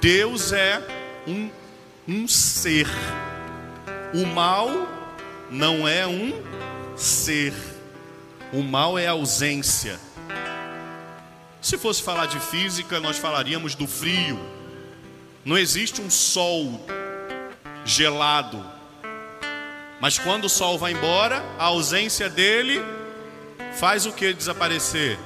Deus 0.00 0.52
é 0.52 0.82
um, 1.28 1.48
um 2.08 2.26
ser. 2.26 2.88
O 4.12 4.26
mal 4.26 4.68
não 5.48 5.86
é 5.86 6.04
um 6.08 6.42
ser. 6.96 7.54
O 8.52 8.64
mal 8.64 8.98
é 8.98 9.06
ausência. 9.06 10.00
Se 11.62 11.78
fosse 11.78 12.02
falar 12.02 12.26
de 12.26 12.40
física, 12.40 12.98
nós 12.98 13.16
falaríamos 13.16 13.76
do 13.76 13.86
frio. 13.86 14.40
Não 15.44 15.56
existe 15.56 16.00
um 16.00 16.10
sol 16.10 16.84
gelado. 17.84 18.64
Mas 20.00 20.18
quando 20.18 20.46
o 20.46 20.48
sol 20.48 20.78
vai 20.78 20.92
embora, 20.92 21.44
a 21.58 21.64
ausência 21.64 22.28
dele 22.28 22.82
faz 23.74 24.06
o 24.06 24.12
que 24.12 24.32
desaparecer? 24.32 25.18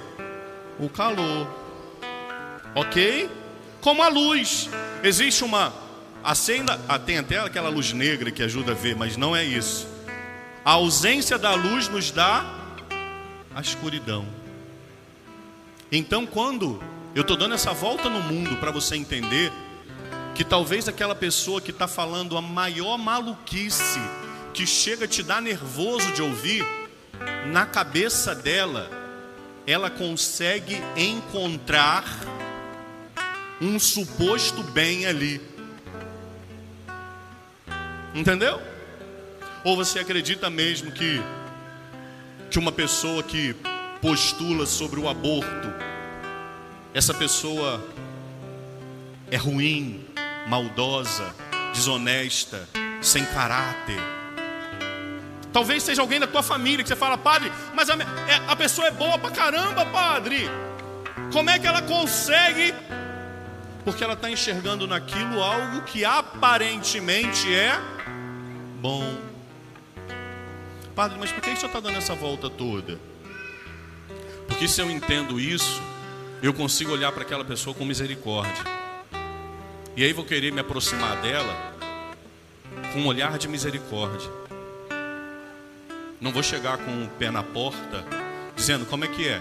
O 0.78 0.88
calor. 0.88 1.49
Ok? 2.75 3.30
Como 3.80 4.02
a 4.02 4.08
luz. 4.08 4.68
Existe 5.02 5.44
uma. 5.44 5.73
Acenda. 6.23 6.80
Ah, 6.88 6.99
tem 6.99 7.18
até 7.18 7.38
aquela 7.38 7.68
luz 7.68 7.92
negra 7.92 8.30
que 8.30 8.42
ajuda 8.42 8.73
a 8.73 8.75
ver, 8.75 8.96
mas 8.96 9.16
não 9.16 9.37
é 9.37 9.44
isso. 9.44 9.87
A 10.64 10.73
ausência 10.73 11.38
da 11.38 11.54
luz 11.54 11.88
nos 11.88 12.11
dá 12.11 12.44
a 13.54 13.61
escuridão. 13.61 14.26
Então, 15.92 16.26
quando 16.26 16.82
eu 17.14 17.23
estou 17.23 17.37
dando 17.37 17.54
essa 17.54 17.73
volta 17.73 18.08
no 18.08 18.20
mundo 18.20 18.56
para 18.56 18.73
você 18.73 18.96
entender 18.96 19.52
que 20.34 20.44
talvez 20.44 20.88
aquela 20.88 21.14
pessoa 21.14 21.60
que 21.60 21.70
está 21.70 21.86
falando 21.86 22.36
a 22.36 22.42
maior 22.42 22.98
maluquice 22.98 24.00
que 24.52 24.66
chega 24.66 25.04
a 25.04 25.08
te 25.08 25.22
dar 25.22 25.40
nervoso 25.40 26.12
de 26.12 26.22
ouvir, 26.22 26.64
na 27.46 27.66
cabeça 27.66 28.34
dela, 28.34 28.90
ela 29.66 29.90
consegue 29.90 30.76
encontrar 30.96 32.04
um 33.60 33.78
suposto 33.78 34.62
bem 34.62 35.06
ali. 35.06 35.40
Entendeu? 38.14 38.60
Ou 39.64 39.76
você 39.76 39.98
acredita 40.00 40.50
mesmo 40.50 40.92
que 40.92 41.20
que 42.54 42.58
uma 42.60 42.70
pessoa 42.70 43.20
que 43.20 43.52
postula 44.00 44.64
sobre 44.64 45.00
o 45.00 45.08
aborto, 45.08 45.74
essa 46.94 47.12
pessoa 47.12 47.84
é 49.28 49.36
ruim, 49.36 50.06
maldosa, 50.46 51.34
desonesta, 51.72 52.68
sem 53.00 53.24
caráter. 53.26 53.98
Talvez 55.52 55.82
seja 55.82 56.02
alguém 56.02 56.18
da 56.18 56.26
tua 56.26 56.42
família 56.42 56.82
que 56.82 56.88
você 56.88 56.96
fala, 56.96 57.16
padre, 57.16 57.52
mas 57.74 57.88
a, 57.88 57.94
é, 57.94 58.42
a 58.48 58.56
pessoa 58.56 58.88
é 58.88 58.90
boa 58.90 59.18
pra 59.18 59.30
caramba, 59.30 59.86
padre. 59.86 60.50
Como 61.32 61.48
é 61.48 61.58
que 61.58 61.66
ela 61.66 61.80
consegue? 61.82 62.74
Porque 63.84 64.02
ela 64.02 64.14
está 64.14 64.30
enxergando 64.30 64.86
naquilo 64.86 65.42
algo 65.42 65.82
que 65.82 66.04
aparentemente 66.04 67.54
é 67.54 67.78
bom. 68.80 69.16
Padre, 70.94 71.18
mas 71.18 71.30
por 71.30 71.40
que 71.40 71.54
você 71.54 71.66
está 71.66 71.80
dando 71.80 71.98
essa 71.98 72.14
volta 72.14 72.50
toda? 72.50 72.98
Porque 74.48 74.66
se 74.66 74.80
eu 74.80 74.90
entendo 74.90 75.38
isso, 75.38 75.80
eu 76.42 76.52
consigo 76.52 76.92
olhar 76.92 77.12
para 77.12 77.22
aquela 77.22 77.44
pessoa 77.44 77.74
com 77.74 77.84
misericórdia. 77.84 78.83
E 79.96 80.02
aí 80.02 80.12
vou 80.12 80.24
querer 80.24 80.52
me 80.52 80.58
aproximar 80.58 81.16
dela 81.22 81.54
com 82.92 82.98
um 82.98 83.06
olhar 83.06 83.38
de 83.38 83.46
misericórdia. 83.46 84.28
Não 86.20 86.32
vou 86.32 86.42
chegar 86.42 86.78
com 86.78 87.04
o 87.04 87.08
pé 87.10 87.30
na 87.30 87.44
porta 87.44 88.04
dizendo 88.56 88.86
como 88.86 89.04
é 89.04 89.08
que 89.08 89.28
é. 89.28 89.40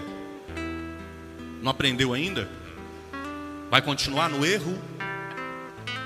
Não 1.60 1.72
aprendeu 1.72 2.14
ainda? 2.14 2.48
Vai 3.68 3.82
continuar 3.82 4.28
no 4.28 4.46
erro? 4.46 4.78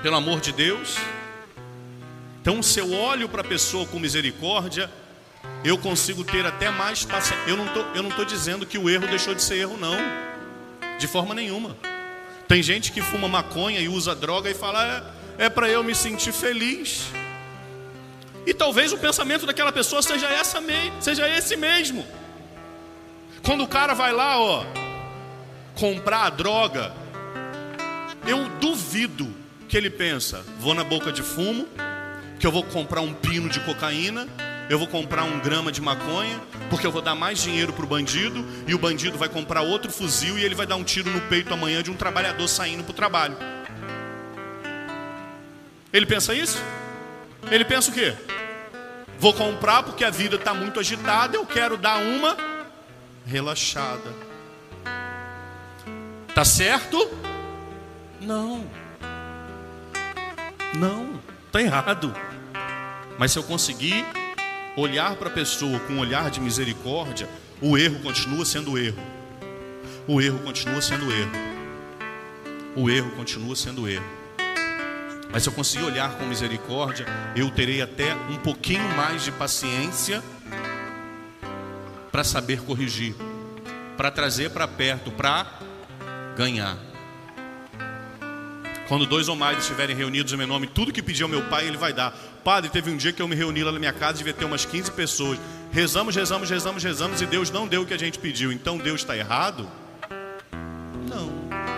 Pelo 0.01 0.15
amor 0.15 0.41
de 0.41 0.51
Deus? 0.51 0.97
Então, 2.41 2.63
se 2.63 2.79
eu 2.79 2.91
olho 2.91 3.29
para 3.29 3.41
a 3.41 3.43
pessoa 3.43 3.85
com 3.85 3.99
misericórdia, 3.99 4.89
eu 5.63 5.77
consigo 5.77 6.23
ter 6.23 6.43
até 6.43 6.71
mais 6.71 7.05
paciência. 7.05 7.37
Eu 7.47 7.55
não 8.01 8.09
estou 8.09 8.25
dizendo 8.25 8.65
que 8.65 8.79
o 8.79 8.89
erro 8.89 9.05
deixou 9.05 9.35
de 9.35 9.43
ser 9.43 9.57
erro, 9.57 9.77
não, 9.77 9.97
de 10.97 11.07
forma 11.07 11.35
nenhuma. 11.35 11.77
Tem 12.49 12.63
gente 12.63 12.91
que 12.91 12.99
fuma 12.99 13.27
maconha 13.27 13.79
e 13.79 13.87
usa 13.87 14.15
droga 14.15 14.49
e 14.49 14.55
fala, 14.55 15.13
é, 15.37 15.45
é 15.45 15.49
para 15.49 15.69
eu 15.69 15.83
me 15.83 15.93
sentir 15.93 16.33
feliz. 16.33 17.05
E 18.43 18.55
talvez 18.55 18.91
o 18.91 18.97
pensamento 18.97 19.45
daquela 19.45 19.71
pessoa 19.71 20.01
seja, 20.01 20.25
essa 20.25 20.59
seja 20.99 21.29
esse 21.29 21.55
mesmo. 21.55 22.03
Quando 23.45 23.63
o 23.63 23.67
cara 23.67 23.93
vai 23.93 24.11
lá, 24.11 24.39
ó, 24.41 24.65
comprar 25.75 26.23
a 26.23 26.29
droga, 26.31 26.91
eu 28.25 28.49
duvido 28.59 29.31
que 29.67 29.77
ele 29.77 29.91
pensa, 29.91 30.43
vou 30.57 30.73
na 30.73 30.83
boca 30.83 31.11
de 31.11 31.21
fumo, 31.21 31.67
que 32.39 32.47
eu 32.47 32.51
vou 32.51 32.63
comprar 32.63 33.01
um 33.01 33.13
pino 33.13 33.47
de 33.47 33.59
cocaína, 33.59 34.27
eu 34.69 34.77
vou 34.77 34.87
comprar 34.87 35.23
um 35.23 35.39
grama 35.39 35.71
de 35.71 35.81
maconha, 35.81 36.39
porque 36.69 36.85
eu 36.85 36.91
vou 36.91 37.01
dar 37.01 37.15
mais 37.15 37.41
dinheiro 37.41 37.73
para 37.73 37.83
o 37.83 37.87
bandido, 37.87 38.45
e 38.67 38.75
o 38.75 38.77
bandido 38.77 39.17
vai 39.17 39.27
comprar 39.27 39.61
outro 39.61 39.91
fuzil 39.91 40.37
e 40.37 40.45
ele 40.45 40.53
vai 40.53 40.67
dar 40.67 40.75
um 40.75 40.83
tiro 40.83 41.09
no 41.09 41.19
peito 41.21 41.51
amanhã 41.51 41.81
de 41.81 41.89
um 41.89 41.95
trabalhador 41.95 42.47
saindo 42.47 42.83
para 42.83 42.91
o 42.91 42.93
trabalho. 42.93 43.35
Ele 45.91 46.05
pensa 46.05 46.35
isso? 46.35 46.61
Ele 47.49 47.65
pensa 47.65 47.89
o 47.89 47.93
quê? 47.93 48.15
Vou 49.17 49.33
comprar 49.33 49.81
porque 49.81 50.03
a 50.03 50.11
vida 50.11 50.35
está 50.35 50.53
muito 50.53 50.79
agitada, 50.79 51.35
eu 51.35 51.47
quero 51.47 51.75
dar 51.75 51.97
uma 51.97 52.37
relaxada. 53.25 54.13
Tá 56.35 56.45
certo? 56.45 57.09
Não. 58.21 58.69
Não, 60.75 61.19
tá 61.51 61.59
errado. 61.59 62.15
Mas 63.17 63.31
se 63.31 63.39
eu 63.39 63.43
conseguir 63.43 64.05
olhar 64.75 65.15
para 65.15 65.29
a 65.29 65.31
pessoa 65.31 65.79
com 65.81 65.93
um 65.93 65.99
olhar 65.99 66.29
de 66.29 66.39
misericórdia, 66.39 67.27
o 67.61 67.77
erro 67.77 67.99
continua 67.99 68.45
sendo 68.45 68.77
erro. 68.77 69.01
O 70.07 70.21
erro 70.21 70.39
continua 70.39 70.81
sendo 70.81 71.11
erro. 71.11 71.31
O 72.75 72.89
erro 72.89 73.11
continua 73.11 73.55
sendo 73.55 73.87
erro. 73.87 74.05
Mas 75.31 75.43
se 75.43 75.49
eu 75.49 75.53
conseguir 75.53 75.85
olhar 75.85 76.17
com 76.17 76.25
misericórdia, 76.25 77.05
eu 77.35 77.51
terei 77.51 77.81
até 77.81 78.15
um 78.29 78.37
pouquinho 78.37 78.87
mais 78.95 79.23
de 79.23 79.31
paciência 79.31 80.23
para 82.11 82.23
saber 82.23 82.61
corrigir, 82.61 83.15
para 83.95 84.09
trazer 84.09 84.49
para 84.49 84.67
perto, 84.67 85.11
para 85.11 85.59
ganhar. 86.35 86.88
Quando 88.89 89.05
dois 89.05 89.29
ou 89.29 89.35
mais 89.35 89.59
estiverem 89.59 89.95
reunidos 89.95 90.33
em 90.33 90.35
meu 90.35 90.47
nome, 90.47 90.65
tudo 90.65 90.91
que 90.91 90.99
pedir 90.99 91.21
ao 91.21 91.29
meu 91.29 91.43
pai, 91.43 91.67
ele 91.67 91.77
vai 91.77 91.93
dar. 91.93 92.11
Padre, 92.43 92.71
teve 92.71 92.89
um 92.89 92.97
dia 92.97 93.13
que 93.13 93.21
eu 93.21 93.27
me 93.27 93.35
reuni 93.35 93.63
lá 93.63 93.71
na 93.71 93.77
minha 93.77 93.93
casa, 93.93 94.17
devia 94.17 94.33
ter 94.33 94.45
umas 94.45 94.65
15 94.65 94.91
pessoas. 94.93 95.37
Rezamos, 95.71 96.15
rezamos, 96.15 96.49
rezamos, 96.49 96.83
rezamos 96.83 97.21
e 97.21 97.27
Deus 97.27 97.51
não 97.51 97.67
deu 97.67 97.83
o 97.83 97.85
que 97.85 97.93
a 97.93 97.99
gente 97.99 98.17
pediu. 98.17 98.51
Então 98.51 98.79
Deus 98.79 99.01
está 99.01 99.15
errado? 99.15 99.69
Não. 101.07 101.31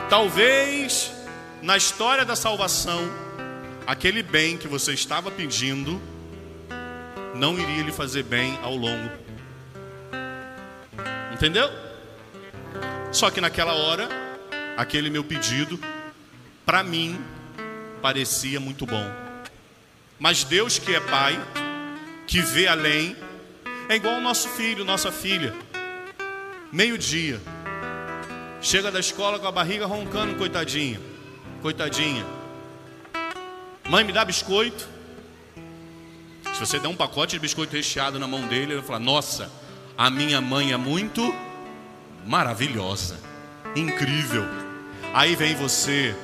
Talvez 0.09 1.11
na 1.61 1.75
história 1.75 2.23
da 2.23 2.33
salvação, 2.33 3.01
aquele 3.85 4.23
bem 4.23 4.55
que 4.55 4.69
você 4.69 4.93
estava 4.93 5.29
pedindo 5.29 6.01
não 7.35 7.59
iria 7.59 7.83
lhe 7.83 7.91
fazer 7.91 8.23
bem 8.23 8.57
ao 8.63 8.73
longo. 8.73 9.11
Entendeu? 11.33 11.69
Só 13.11 13.29
que 13.29 13.41
naquela 13.41 13.73
hora, 13.73 14.07
aquele 14.77 15.09
meu 15.09 15.25
pedido 15.25 15.77
para 16.65 16.83
mim, 16.83 17.19
parecia 18.01 18.59
muito 18.59 18.85
bom. 18.85 19.05
Mas 20.19 20.43
Deus, 20.43 20.77
que 20.77 20.93
é 20.93 20.99
Pai, 20.99 21.39
que 22.27 22.41
vê 22.41 22.67
além, 22.67 23.15
é 23.89 23.95
igual 23.95 24.15
ao 24.15 24.21
nosso 24.21 24.47
filho, 24.49 24.85
nossa 24.85 25.11
filha. 25.11 25.53
Meio-dia, 26.71 27.41
chega 28.61 28.91
da 28.91 28.99
escola 28.99 29.39
com 29.39 29.47
a 29.47 29.51
barriga 29.51 29.85
roncando, 29.85 30.35
coitadinha, 30.35 30.99
coitadinha. 31.61 32.25
Mãe, 33.89 34.03
me 34.03 34.13
dá 34.13 34.23
biscoito. 34.23 34.87
Se 36.53 36.59
você 36.59 36.79
der 36.79 36.87
um 36.87 36.95
pacote 36.95 37.31
de 37.31 37.39
biscoito 37.39 37.75
recheado 37.75 38.19
na 38.19 38.27
mão 38.27 38.47
dele, 38.47 38.73
ele 38.73 38.75
vai 38.75 38.83
falar: 38.83 38.99
Nossa, 38.99 39.51
a 39.97 40.09
minha 40.09 40.39
mãe 40.39 40.71
é 40.71 40.77
muito 40.77 41.21
maravilhosa, 42.25 43.19
incrível. 43.75 44.45
Aí 45.13 45.35
vem 45.35 45.55
você, 45.55 46.15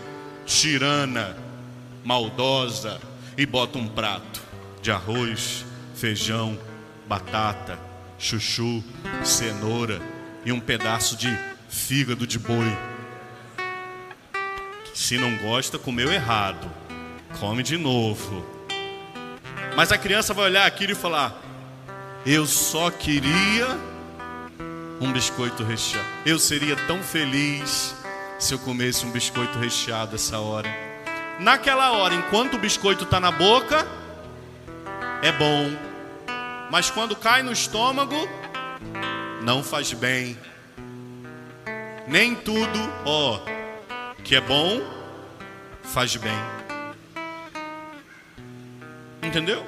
tirana, 0.48 1.36
maldosa, 2.04 3.00
e 3.38 3.46
bota 3.46 3.78
um 3.78 3.88
prato 3.88 4.42
de 4.82 4.90
arroz, 4.90 5.66
feijão, 5.94 6.58
batata, 7.06 7.78
chuchu, 8.18 8.84
cenoura 9.24 10.02
e 10.46 10.52
um 10.52 10.60
pedaço 10.60 11.16
de 11.18 11.28
fígado 11.70 12.26
de 12.26 12.40
boi. 12.40 12.76
Se 14.94 15.18
não 15.18 15.38
gosta, 15.38 15.78
comeu 15.78 16.12
errado. 16.12 16.72
Come 17.40 17.62
de 17.62 17.78
novo. 17.78 18.44
Mas 19.76 19.92
a 19.92 19.98
criança 19.98 20.34
vai 20.34 20.46
olhar 20.46 20.66
aquilo 20.66 20.94
e 20.94 20.96
falar: 20.96 21.40
Eu 22.26 22.48
só 22.48 22.90
queria 22.90 23.68
um 25.00 25.12
biscoito 25.12 25.64
recheado. 25.64 26.08
Eu 26.26 26.40
seria 26.40 26.76
tão 26.88 27.04
feliz 27.04 27.97
se 28.40 28.54
eu 28.54 28.60
comesse 28.60 29.06
um 29.06 29.12
biscoito 29.12 29.58
recheado 29.58 30.16
essa 30.16 30.40
hora. 30.40 30.70
Naquela 31.40 31.92
hora, 31.92 32.14
enquanto 32.14 32.56
o 32.56 32.60
biscoito 32.60 33.04
está 33.04 33.20
na 33.20 33.32
boca, 33.32 33.88
é 35.22 35.32
bom. 35.32 35.72
Mas 36.70 36.90
quando 36.90 37.16
cai 37.16 37.44
no 37.44 37.52
estômago, 37.52 38.16
não 39.44 39.64
faz 39.64 39.94
bem. 39.94 40.38
Nem 42.08 42.36
tudo, 42.36 42.80
ó, 43.06 43.40
que 44.24 44.36
é 44.36 44.42
bom, 44.42 44.82
faz 45.84 46.16
bem. 46.16 46.38
Entendeu? 49.22 49.64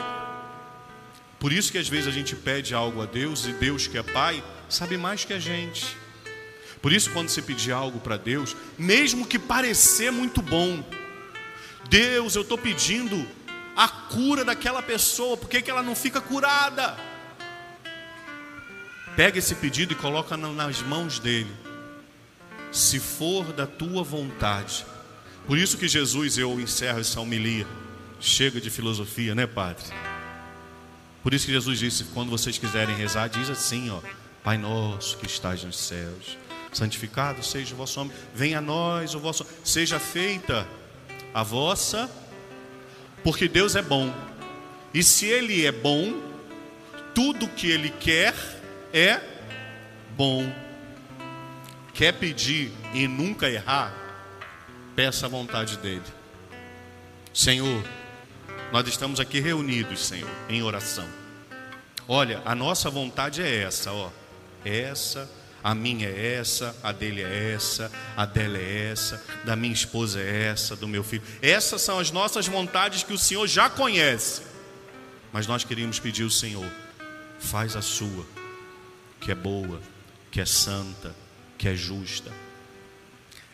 Por 1.40 1.54
isso 1.54 1.72
que 1.72 1.78
às 1.78 1.88
vezes 1.88 2.08
a 2.08 2.12
gente 2.12 2.36
pede 2.36 2.74
algo 2.74 3.02
a 3.02 3.06
Deus 3.06 3.46
e 3.46 3.54
Deus 3.54 3.88
que 3.88 3.98
é 3.98 4.04
Pai 4.04 4.44
sabe 4.68 4.98
mais 4.98 5.24
que 5.24 5.34
a 5.34 5.40
gente. 5.40 5.99
Por 6.82 6.94
isso, 6.94 7.12
quando 7.12 7.30
você 7.30 7.42
pedir 7.42 7.72
algo 7.72 8.00
para 8.00 8.18
Deus, 8.18 8.56
mesmo 8.78 9.26
que 9.26 9.38
parecer 9.38 10.12
muito 10.12 10.42
bom, 10.42 10.84
Deus, 11.89 12.36
eu 12.36 12.44
estou 12.44 12.58
pedindo 12.58 13.28
a 13.76 13.88
cura 13.88 14.46
daquela 14.46 14.82
pessoa, 14.82 15.36
por 15.36 15.50
que, 15.50 15.62
que 15.62 15.72
ela 15.72 15.84
não 15.84 15.96
fica 15.96 16.22
curada? 16.22 16.98
Pega 19.15 19.39
esse 19.39 19.56
pedido 19.56 19.94
e 19.94 19.96
coloca 19.96 20.38
nas 20.38 20.82
mãos 20.82 21.20
dele. 21.20 21.52
Se 22.72 23.00
for 23.00 23.52
da 23.52 23.65
tua 23.65 24.04
vontade. 24.04 24.86
Por 25.48 25.58
isso 25.58 25.78
que 25.78 25.88
Jesus, 25.88 26.38
eu 26.38 26.60
encerro 26.60 27.00
essa 27.00 27.20
homilia. 27.20 27.65
Chega 28.20 28.62
de 28.62 28.70
filosofia, 28.70 29.34
né, 29.34 29.48
Padre? 29.48 29.86
Por 31.24 31.34
isso 31.34 31.46
que 31.46 31.52
Jesus 31.52 31.80
disse: 31.80 32.04
quando 32.13 32.30
vocês 32.30 32.58
quiserem 32.58 32.96
rezar, 32.96 33.28
diz 33.28 33.50
assim, 33.50 33.89
ó: 33.89 34.00
Pai 34.44 34.58
nosso 34.58 35.18
que 35.18 35.26
estás 35.26 35.63
nos 35.63 35.78
céus, 35.78 36.38
santificado 36.72 37.44
seja 37.44 37.74
o 37.74 37.78
vosso 37.78 38.00
nome, 38.00 38.12
venha 38.34 38.60
a 38.60 38.62
nós 38.62 39.16
o 39.16 39.20
vosso, 39.20 39.46
seja 39.64 40.00
feita 40.00 40.68
a 41.34 41.44
vossa, 41.44 42.10
porque 43.24 43.48
Deus 43.48 43.76
é 43.76 43.82
bom. 43.82 44.14
E 44.94 45.04
se 45.04 45.26
Ele 45.26 45.66
é 45.66 45.72
bom, 45.72 46.14
tudo 47.14 47.48
que 47.48 47.70
Ele 47.70 47.90
quer 47.90 48.34
é 48.94 49.20
bom. 50.16 50.52
Quer 51.94 52.14
pedir 52.14 52.72
e 52.94 53.08
nunca 53.08 53.50
errar? 53.50 53.94
Peça 54.96 55.26
a 55.26 55.30
vontade 55.30 55.78
dEle. 55.78 56.02
Senhor, 57.34 57.84
nós 58.72 58.88
estamos 58.88 59.20
aqui 59.20 59.40
reunidos, 59.40 60.06
Senhor, 60.06 60.30
em 60.48 60.64
oração. 60.64 61.08
Olha, 62.08 62.42
a 62.46 62.56
nossa 62.56 62.90
vontade 62.90 63.42
é 63.42 63.64
essa, 63.64 63.92
ó. 63.92 64.10
Essa, 64.66 65.30
a 65.63 65.76
minha 65.76 66.08
é 66.08 66.36
essa, 66.36 66.76
a 66.82 66.91
dele 66.91 67.22
é 67.22 67.54
essa, 67.54 67.91
a 68.15 68.26
dela 68.26 68.58
é 68.58 68.91
essa, 68.91 69.24
da 69.43 69.56
minha 69.56 69.74
esposa 69.74 70.22
é 70.22 70.45
essa, 70.45 70.76
do 70.76 70.88
meu 70.88 71.04
filho. 71.04 71.24
Essas 71.41 71.82
são 71.82 72.00
as 72.00 72.12
nossas 72.12 72.48
vontades 72.48 73.04
que 73.04 73.13
o 73.13 73.17
Senhor 73.17 73.45
já 73.48 73.69
conhece. 73.69 74.43
Mas 75.32 75.48
nós 75.48 75.63
queríamos 75.63 76.00
pedir 76.00 76.24
ao 76.24 76.30
Senhor, 76.30 76.69
faz 77.39 77.76
a 77.76 77.82
sua, 77.82 78.26
que 79.19 79.32
é 79.32 79.36
boa, 79.36 79.82
que 80.32 80.41
é 80.41 80.45
santa, 80.45 81.15
que 81.58 81.67
é 81.67 81.76
justa. 81.76 82.32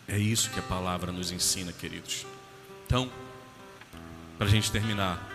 É 0.07 0.17
isso 0.17 0.51
que 0.51 0.59
a 0.59 0.63
palavra 0.63 1.11
nos 1.11 1.31
ensina, 1.31 1.73
queridos. 1.73 2.25
Então, 2.85 3.11
para 4.37 4.47
a 4.47 4.49
gente 4.49 4.71
terminar, 4.71 5.27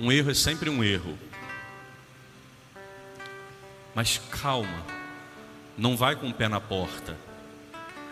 um 0.00 0.10
erro 0.10 0.30
é 0.30 0.34
sempre 0.34 0.68
um 0.68 0.82
erro. 0.82 1.16
Mas 3.94 4.20
calma, 4.30 4.95
não 5.76 5.96
vai 5.96 6.16
com 6.16 6.28
o 6.28 6.34
pé 6.34 6.48
na 6.48 6.60
porta. 6.60 7.16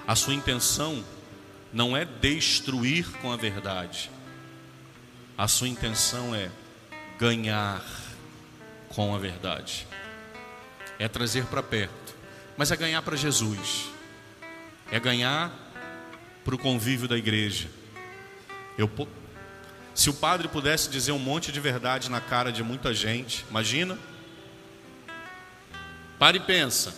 A 0.07 0.14
sua 0.14 0.35
intenção 0.35 1.03
não 1.72 1.96
é 1.96 2.05
destruir 2.05 3.11
com 3.20 3.33
a 3.33 3.37
verdade. 3.37 4.11
A 5.37 5.48
sua 5.48 5.68
intenção 5.68 6.35
é 6.35 6.50
ganhar 7.18 7.83
com 8.90 9.14
a 9.14 9.18
verdade. 9.18 9.87
É 10.98 11.09
trazer 11.09 11.46
para 11.46 11.62
perto. 11.62 12.14
Mas 12.57 12.70
é 12.70 12.77
ganhar 12.77 13.03
para 13.03 13.16
Jesus. 13.16 13.87
É 14.92 15.00
ganhar 15.00 15.50
para 16.44 16.55
o 16.55 16.59
convívio 16.59 17.09
da 17.09 17.16
igreja. 17.16 17.68
Eu, 18.77 18.90
se 19.94 20.11
o 20.11 20.14
padre 20.14 20.46
pudesse 20.48 20.90
dizer 20.90 21.12
um 21.12 21.18
monte 21.18 21.50
de 21.50 21.59
verdade 21.59 22.11
na 22.11 22.20
cara 22.20 22.53
de 22.53 22.62
muita 22.62 22.92
gente, 22.92 23.44
imagina? 23.48 23.98
Pare 26.18 26.38
e 26.38 26.40
pensa. 26.40 26.94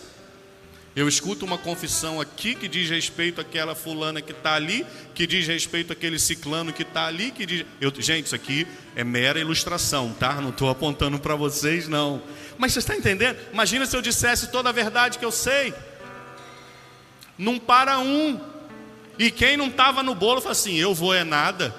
Eu 0.97 1.07
escuto 1.07 1.45
uma 1.45 1.59
confissão 1.59 2.19
aqui 2.19 2.55
que 2.55 2.67
diz 2.67 2.89
respeito 2.89 3.39
àquela 3.39 3.75
fulana 3.75 4.19
que 4.19 4.31
está 4.31 4.55
ali, 4.55 4.83
que 5.13 5.27
diz 5.27 5.45
respeito 5.45 5.93
àquele 5.93 6.17
ciclano 6.17 6.73
que 6.73 6.81
está 6.81 7.05
ali, 7.05 7.29
que 7.29 7.45
diz. 7.45 7.67
Eu, 7.79 7.93
gente, 7.99 8.25
isso 8.25 8.33
aqui 8.33 8.65
é 8.95 9.03
mera 9.03 9.39
ilustração, 9.39 10.11
tá? 10.19 10.41
Não 10.41 10.49
estou 10.49 10.71
apontando 10.71 11.19
para 11.19 11.35
vocês, 11.35 11.87
não. 11.87 12.19
Mas 12.57 12.73
você 12.73 12.79
está 12.79 12.95
entendendo? 12.95 13.37
Imagina 13.53 13.85
se 13.85 13.95
eu 13.95 14.01
dissesse 14.01 14.51
toda 14.51 14.69
a 14.69 14.71
verdade 14.71 15.19
que 15.19 15.23
eu 15.23 15.31
sei. 15.31 15.71
Não 17.37 17.59
para 17.59 17.99
um. 17.99 18.41
E 19.19 19.29
quem 19.29 19.55
não 19.55 19.67
estava 19.67 20.01
no 20.01 20.15
bolo 20.15 20.41
fala 20.41 20.53
assim: 20.53 20.77
eu 20.77 20.95
vou 20.95 21.13
é 21.13 21.23
nada, 21.23 21.75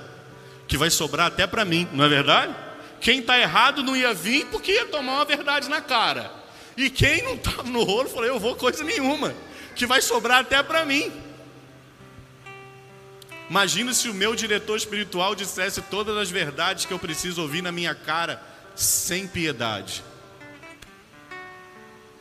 que 0.69 0.79
vai 0.79 0.91
sobrar 0.91 1.27
até 1.27 1.45
para 1.45 1.65
mim, 1.65 1.89
não 1.93 2.05
é 2.05 2.09
verdade? 2.09 2.55
Quem 3.01 3.19
está 3.19 3.37
errado 3.37 3.83
não 3.83 3.97
ia 3.97 4.15
vir 4.15 4.47
porque 4.47 4.71
ia 4.71 4.87
tomar 4.87 5.15
uma 5.15 5.25
verdade 5.25 5.69
na 5.69 5.81
cara. 5.81 6.38
E 6.79 6.89
quem 6.89 7.23
não 7.25 7.35
estava 7.35 7.65
no 7.65 7.83
rolo 7.83 8.09
falou: 8.09 8.25
Eu 8.25 8.39
vou 8.39 8.55
coisa 8.55 8.85
nenhuma, 8.85 9.35
que 9.75 9.85
vai 9.85 10.01
sobrar 10.01 10.39
até 10.39 10.63
para 10.63 10.85
mim. 10.85 11.13
Imagina 13.51 13.93
se 13.93 14.09
o 14.09 14.15
meu 14.15 14.37
diretor 14.37 14.77
espiritual 14.77 15.35
dissesse 15.35 15.83
todas 15.83 16.17
as 16.17 16.31
verdades 16.31 16.85
que 16.85 16.93
eu 16.93 16.99
preciso 16.99 17.43
ouvir 17.43 17.63
na 17.63 17.73
minha 17.73 17.97
cara, 17.97 18.41
sem 18.77 19.27
piedade. 19.27 20.05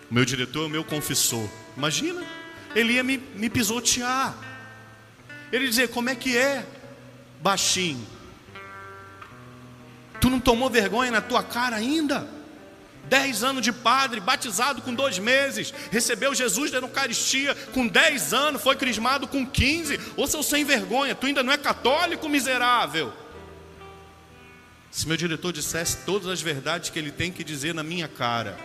O 0.09 0.13
meu 0.15 0.25
diretor 0.25 0.63
é 0.63 0.65
o 0.65 0.69
meu 0.69 0.83
confessor. 0.83 1.47
Imagina, 1.75 2.25
ele 2.73 2.93
ia 2.93 3.03
me, 3.03 3.17
me 3.35 3.51
pisotear. 3.51 4.35
Ele 5.51 5.67
dizer: 5.67 5.89
Como 5.89 6.09
é 6.09 6.15
que 6.15 6.35
é, 6.35 6.65
baixinho? 7.43 8.07
Tu 10.19 10.31
não 10.31 10.39
tomou 10.39 10.67
vergonha 10.67 11.11
na 11.11 11.21
tua 11.21 11.43
cara 11.43 11.75
ainda? 11.75 12.36
Dez 13.09 13.43
anos 13.43 13.61
de 13.61 13.71
padre, 13.71 14.19
batizado 14.19 14.81
com 14.81 14.93
dois 14.93 15.17
meses, 15.17 15.73
recebeu 15.91 16.35
Jesus 16.35 16.71
da 16.71 16.79
Eucaristia 16.79 17.55
com 17.73 17.87
dez 17.87 18.33
anos, 18.33 18.61
foi 18.61 18.75
crismado 18.75 19.27
com 19.27 19.45
quinze. 19.45 19.99
Ou 20.15 20.27
seu 20.27 20.43
sem 20.43 20.65
vergonha, 20.65 21.15
tu 21.15 21.25
ainda 21.25 21.41
não 21.43 21.53
é 21.53 21.57
católico, 21.57 22.27
miserável. 22.27 23.13
Se 24.91 25.07
meu 25.07 25.15
diretor 25.15 25.53
dissesse 25.53 25.97
todas 26.05 26.27
as 26.27 26.41
verdades 26.41 26.89
que 26.89 26.99
ele 26.99 27.11
tem 27.11 27.31
que 27.31 27.43
dizer 27.43 27.73
na 27.73 27.83
minha 27.83 28.07
cara, 28.07 28.57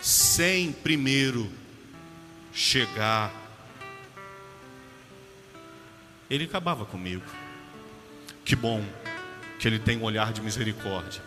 sem 0.00 0.72
primeiro 0.72 1.50
chegar, 2.52 3.32
ele 6.30 6.44
acabava 6.44 6.84
comigo. 6.84 7.24
Que 8.44 8.56
bom 8.56 8.84
que 9.58 9.68
ele 9.68 9.78
tem 9.78 9.98
um 9.98 10.04
olhar 10.04 10.32
de 10.32 10.40
misericórdia, 10.40 11.22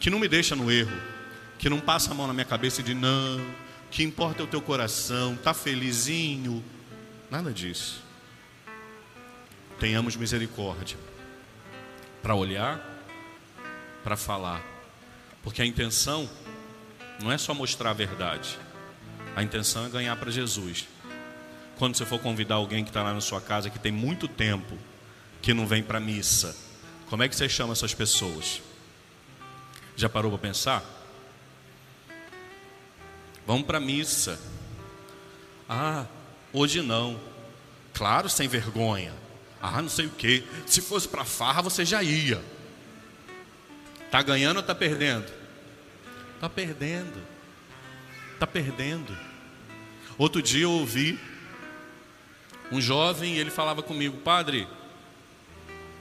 que 0.00 0.10
não 0.10 0.18
me 0.18 0.26
deixa 0.26 0.56
no 0.56 0.72
erro 0.72 1.15
que 1.58 1.68
não 1.68 1.80
passa 1.80 2.10
a 2.10 2.14
mão 2.14 2.26
na 2.26 2.32
minha 2.32 2.44
cabeça 2.44 2.80
e 2.80 2.84
diz, 2.84 2.96
não, 2.96 3.44
que 3.90 4.02
importa 4.02 4.42
é 4.42 4.44
o 4.44 4.48
teu 4.48 4.60
coração, 4.60 5.36
tá 5.36 5.54
felizinho. 5.54 6.62
Nada 7.30 7.52
disso. 7.52 8.02
Tenhamos 9.78 10.16
misericórdia 10.16 10.96
para 12.22 12.34
olhar, 12.34 12.80
para 14.02 14.16
falar, 14.16 14.62
porque 15.42 15.62
a 15.62 15.66
intenção 15.66 16.28
não 17.22 17.30
é 17.30 17.38
só 17.38 17.54
mostrar 17.54 17.90
a 17.90 17.94
verdade, 17.94 18.58
a 19.34 19.42
intenção 19.42 19.86
é 19.86 19.88
ganhar 19.88 20.16
para 20.16 20.30
Jesus. 20.30 20.88
Quando 21.78 21.94
você 21.94 22.06
for 22.06 22.18
convidar 22.18 22.54
alguém 22.54 22.82
que 22.82 22.90
está 22.90 23.02
lá 23.02 23.12
na 23.12 23.20
sua 23.20 23.40
casa 23.40 23.68
que 23.68 23.78
tem 23.78 23.92
muito 23.92 24.26
tempo 24.26 24.78
que 25.42 25.52
não 25.52 25.66
vem 25.66 25.82
para 25.82 26.00
missa, 26.00 26.56
como 27.10 27.22
é 27.22 27.28
que 27.28 27.36
você 27.36 27.48
chama 27.48 27.72
essas 27.72 27.94
pessoas? 27.94 28.62
Já 29.94 30.08
parou 30.08 30.30
para 30.30 30.40
pensar? 30.40 30.95
Vamos 33.46 33.66
para 33.66 33.78
a 33.78 33.80
missa. 33.80 34.38
Ah, 35.68 36.06
hoje 36.52 36.82
não. 36.82 37.18
Claro, 37.94 38.28
sem 38.28 38.48
vergonha. 38.48 39.12
Ah, 39.60 39.80
não 39.80 39.88
sei 39.88 40.06
o 40.06 40.10
que. 40.10 40.44
Se 40.66 40.80
fosse 40.80 41.08
para 41.08 41.24
farra, 41.24 41.62
você 41.62 41.84
já 41.84 42.02
ia. 42.02 42.42
Tá 44.10 44.22
ganhando 44.22 44.58
ou 44.58 44.62
tá 44.62 44.74
perdendo? 44.74 45.30
Tá 46.40 46.48
perdendo. 46.48 47.22
Tá 48.38 48.46
perdendo. 48.46 49.16
Outro 50.18 50.42
dia 50.42 50.64
eu 50.64 50.72
ouvi 50.72 51.18
um 52.70 52.80
jovem 52.80 53.36
ele 53.36 53.50
falava 53.50 53.82
comigo, 53.82 54.16
padre, 54.18 54.66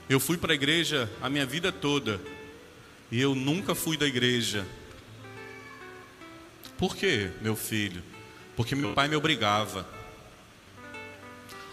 eu 0.10 0.19
fui 0.19 0.38
para 0.38 0.51
a 0.51 0.55
igreja 0.55 1.10
a 1.21 1.29
minha 1.29 1.45
vida 1.45 1.71
toda 1.71 2.19
e 3.12 3.21
eu 3.21 3.36
nunca 3.36 3.75
fui 3.75 3.97
da 3.97 4.08
igreja. 4.08 4.65
Por 6.77 6.95
quê, 6.95 7.31
meu 7.41 7.55
filho? 7.55 8.03
Porque 8.55 8.75
meu 8.75 8.93
pai 8.93 9.07
me 9.07 9.15
obrigava. 9.15 9.88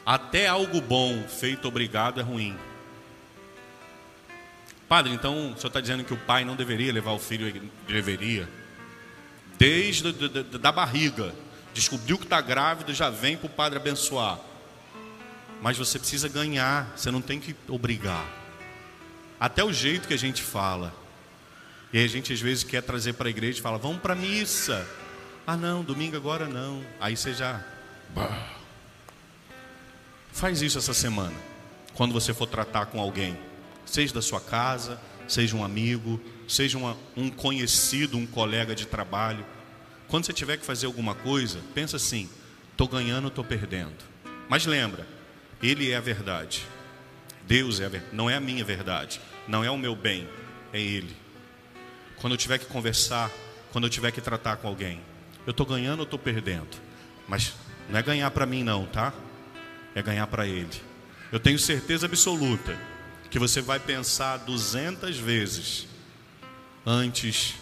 Até 0.05 0.49
algo 0.49 0.81
bom 0.81 1.23
feito 1.29 1.69
obrigado 1.69 2.21
é 2.21 2.23
ruim. 2.23 2.57
Padre, 4.89 5.13
então 5.13 5.53
o 5.53 5.57
senhor 5.57 5.69
está 5.69 5.81
dizendo 5.81 6.05
que 6.05 6.13
o 6.13 6.19
pai 6.19 6.45
não 6.45 6.55
deveria 6.55 6.93
levar 6.93 7.13
o 7.13 7.19
filho? 7.19 7.71
Deveria. 7.87 8.49
Desde 9.57 10.13
da 10.59 10.71
barriga. 10.71 11.35
Descobriu 11.73 12.19
que 12.19 12.25
está 12.25 12.41
grávido, 12.41 12.93
já 12.93 13.09
vem 13.09 13.37
para 13.37 13.47
o 13.47 13.51
padre 13.51 13.79
abençoar. 13.79 14.39
Mas 15.63 15.79
você 15.79 15.99
precisa 15.99 16.29
ganhar, 16.29 16.93
você 16.95 17.11
não 17.11 17.23
tem 17.23 17.41
que 17.41 17.57
obrigar. 17.69 18.27
Até 19.41 19.65
o 19.65 19.73
jeito 19.73 20.07
que 20.07 20.15
a 20.15 20.19
gente 20.19 20.43
fala. 20.43 20.93
E 21.93 22.03
a 22.03 22.07
gente 22.07 22.33
às 22.33 22.41
vezes 22.41 22.65
quer 22.65 22.83
trazer 22.83 23.13
para 23.13 23.29
a 23.29 23.31
igreja 23.31 23.59
e 23.59 23.63
fala, 23.63 23.79
vamos 23.79 24.01
para 24.01 24.15
a 24.15 24.17
missa. 24.17 24.89
Ah 25.47 25.57
não, 25.57 25.83
domingo 25.83 26.17
agora 26.17 26.47
não. 26.47 26.83
Aí 26.99 27.17
você 27.17 27.35
já. 27.35 27.63
Faz 30.33 30.63
isso 30.63 30.79
essa 30.79 30.95
semana. 30.95 31.37
Quando 31.95 32.13
você 32.13 32.33
for 32.33 32.47
tratar 32.47 32.87
com 32.87 33.01
alguém, 33.01 33.37
seja 33.85 34.15
da 34.15 34.23
sua 34.23 34.41
casa, 34.41 34.99
seja 35.29 35.55
um 35.55 35.65
amigo, 35.65 36.21
seja 36.49 36.79
uma, 36.79 36.97
um 37.17 37.29
conhecido, 37.29 38.17
um 38.17 38.27
colega 38.27 38.75
de 38.75 38.87
trabalho. 38.87 39.45
Quando 40.09 40.25
você 40.25 40.33
tiver 40.33 40.57
que 40.57 40.65
fazer 40.65 40.87
alguma 40.87 41.15
coisa, 41.15 41.61
pensa 41.75 41.97
assim: 41.97 42.29
estou 42.71 42.89
ganhando, 42.89 43.29
estou 43.29 43.45
perdendo. 43.45 44.13
Mas 44.49 44.65
lembra, 44.65 45.07
Ele 45.63 45.91
é 45.91 45.97
a 45.97 46.01
verdade. 46.01 46.67
Deus 47.47 47.81
é 47.81 47.87
a 47.87 47.89
verdade. 47.89 48.15
Não 48.15 48.31
é 48.31 48.37
a 48.37 48.41
minha 48.41 48.65
verdade. 48.65 49.21
Não 49.47 49.63
é 49.63 49.71
o 49.71 49.77
meu 49.77 49.95
bem. 49.95 50.27
É 50.73 50.81
Ele. 50.81 51.22
Quando 52.23 52.33
eu 52.33 52.39
tiver 52.39 52.57
que 52.57 52.67
conversar 52.67 53.31
quando 53.73 53.85
eu 53.85 53.91
tiver 53.91 54.13
que 54.13 54.21
tratar 54.21 54.59
com 54.59 54.69
alguém. 54.69 55.01
Eu 55.47 55.51
estou 55.51 55.67
ganhando 55.67 56.01
ou 56.01 56.05
estou 56.05 56.19
perdendo? 56.19 56.77
Mas 57.27 57.55
não 57.89 57.99
é 57.99 58.03
ganhar 58.03 58.31
para 58.31 58.47
mim, 58.47 58.63
não, 58.63 58.87
tá? 58.87 59.13
É 59.95 60.03
ganhar 60.03 60.27
para 60.27 60.47
Ele. 60.47 60.81
Eu 61.33 61.41
tenho 61.41 61.59
certeza 61.59 62.07
absoluta 62.07 62.79
que 63.31 63.39
você 63.39 63.63
vai 63.63 63.81
pensar 63.81 64.37
duzentas 64.37 65.17
vezes 65.17 65.89
antes 66.85 67.55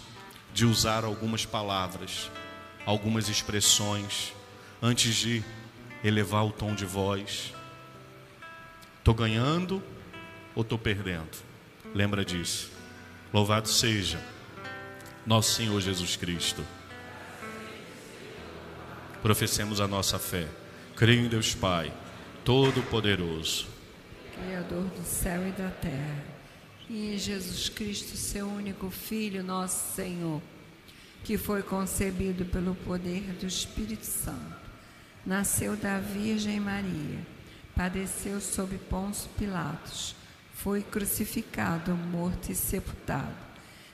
de 0.53 0.66
usar 0.66 1.05
algumas 1.05 1.46
palavras, 1.46 2.29
algumas 2.85 3.29
expressões, 3.29 4.33
antes 4.83 5.14
de 5.14 5.44
elevar 6.03 6.44
o 6.44 6.51
tom 6.51 6.75
de 6.75 6.85
voz. 6.85 7.55
Estou 8.99 9.14
ganhando 9.14 9.81
ou 10.57 10.62
estou 10.62 10.77
perdendo? 10.77 11.38
Lembra 11.94 12.25
disso. 12.25 12.68
Louvado 13.33 13.68
seja 13.68 14.20
nosso 15.31 15.55
Senhor 15.55 15.81
Jesus 15.81 16.16
Cristo. 16.16 16.66
Professemos 19.23 19.81
a 19.81 19.87
nossa 19.87 20.19
fé. 20.19 20.49
Creio 20.97 21.25
em 21.25 21.29
Deus 21.29 21.55
Pai, 21.55 21.93
Todo-Poderoso, 22.45 23.69
Criador 24.35 24.87
do 24.87 25.05
céu 25.05 25.47
e 25.47 25.53
da 25.53 25.71
terra, 25.71 26.25
e 26.88 27.14
em 27.14 27.16
Jesus 27.16 27.69
Cristo, 27.69 28.16
seu 28.16 28.49
único 28.49 28.90
Filho, 28.90 29.45
nosso 29.45 29.95
Senhor, 29.95 30.43
que 31.23 31.38
foi 31.38 31.62
concebido 31.62 32.45
pelo 32.47 32.75
poder 32.75 33.23
do 33.38 33.47
Espírito 33.47 34.07
Santo, 34.07 34.57
nasceu 35.25 35.77
da 35.77 36.01
Virgem 36.01 36.59
Maria, 36.59 37.25
padeceu 37.77 38.40
sob 38.40 38.77
Pôncio 38.90 39.31
Pilatos, 39.38 40.16
foi 40.55 40.83
crucificado, 40.83 41.95
morto 41.95 42.51
e 42.51 42.55
sepultado, 42.57 43.50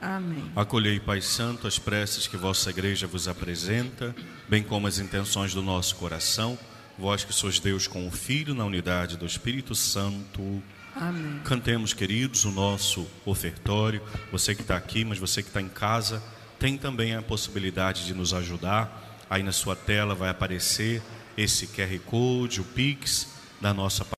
Amém. 0.00 0.50
Acolhei, 0.54 1.00
Pai 1.00 1.20
Santo, 1.20 1.66
as 1.66 1.78
preces 1.78 2.26
que 2.26 2.36
vossa 2.36 2.70
igreja 2.70 3.06
vos 3.06 3.26
apresenta, 3.26 4.14
bem 4.48 4.62
como 4.62 4.86
as 4.86 4.98
intenções 4.98 5.52
do 5.52 5.62
nosso 5.62 5.96
coração. 5.96 6.58
Vós 6.98 7.24
que 7.24 7.32
sois 7.32 7.58
Deus 7.58 7.86
com 7.86 8.06
o 8.06 8.10
Filho 8.10 8.54
na 8.54 8.64
unidade 8.64 9.16
do 9.16 9.26
Espírito 9.26 9.74
Santo. 9.74 10.62
Amém. 10.94 11.40
Cantemos, 11.44 11.92
queridos, 11.92 12.44
o 12.44 12.50
nosso 12.50 13.06
ofertório. 13.24 14.02
Você 14.32 14.54
que 14.54 14.62
está 14.62 14.76
aqui, 14.76 15.04
mas 15.04 15.18
você 15.18 15.42
que 15.42 15.48
está 15.48 15.60
em 15.60 15.68
casa, 15.68 16.22
tem 16.58 16.76
também 16.76 17.14
a 17.14 17.22
possibilidade 17.22 18.04
de 18.04 18.14
nos 18.14 18.34
ajudar. 18.34 19.16
Aí 19.30 19.42
na 19.42 19.52
sua 19.52 19.76
tela 19.76 20.14
vai 20.14 20.28
aparecer 20.28 21.02
esse 21.36 21.68
QR 21.68 21.98
Code, 22.00 22.60
o 22.60 22.64
Pix 22.64 23.28
da 23.60 23.72
nossa 23.72 24.04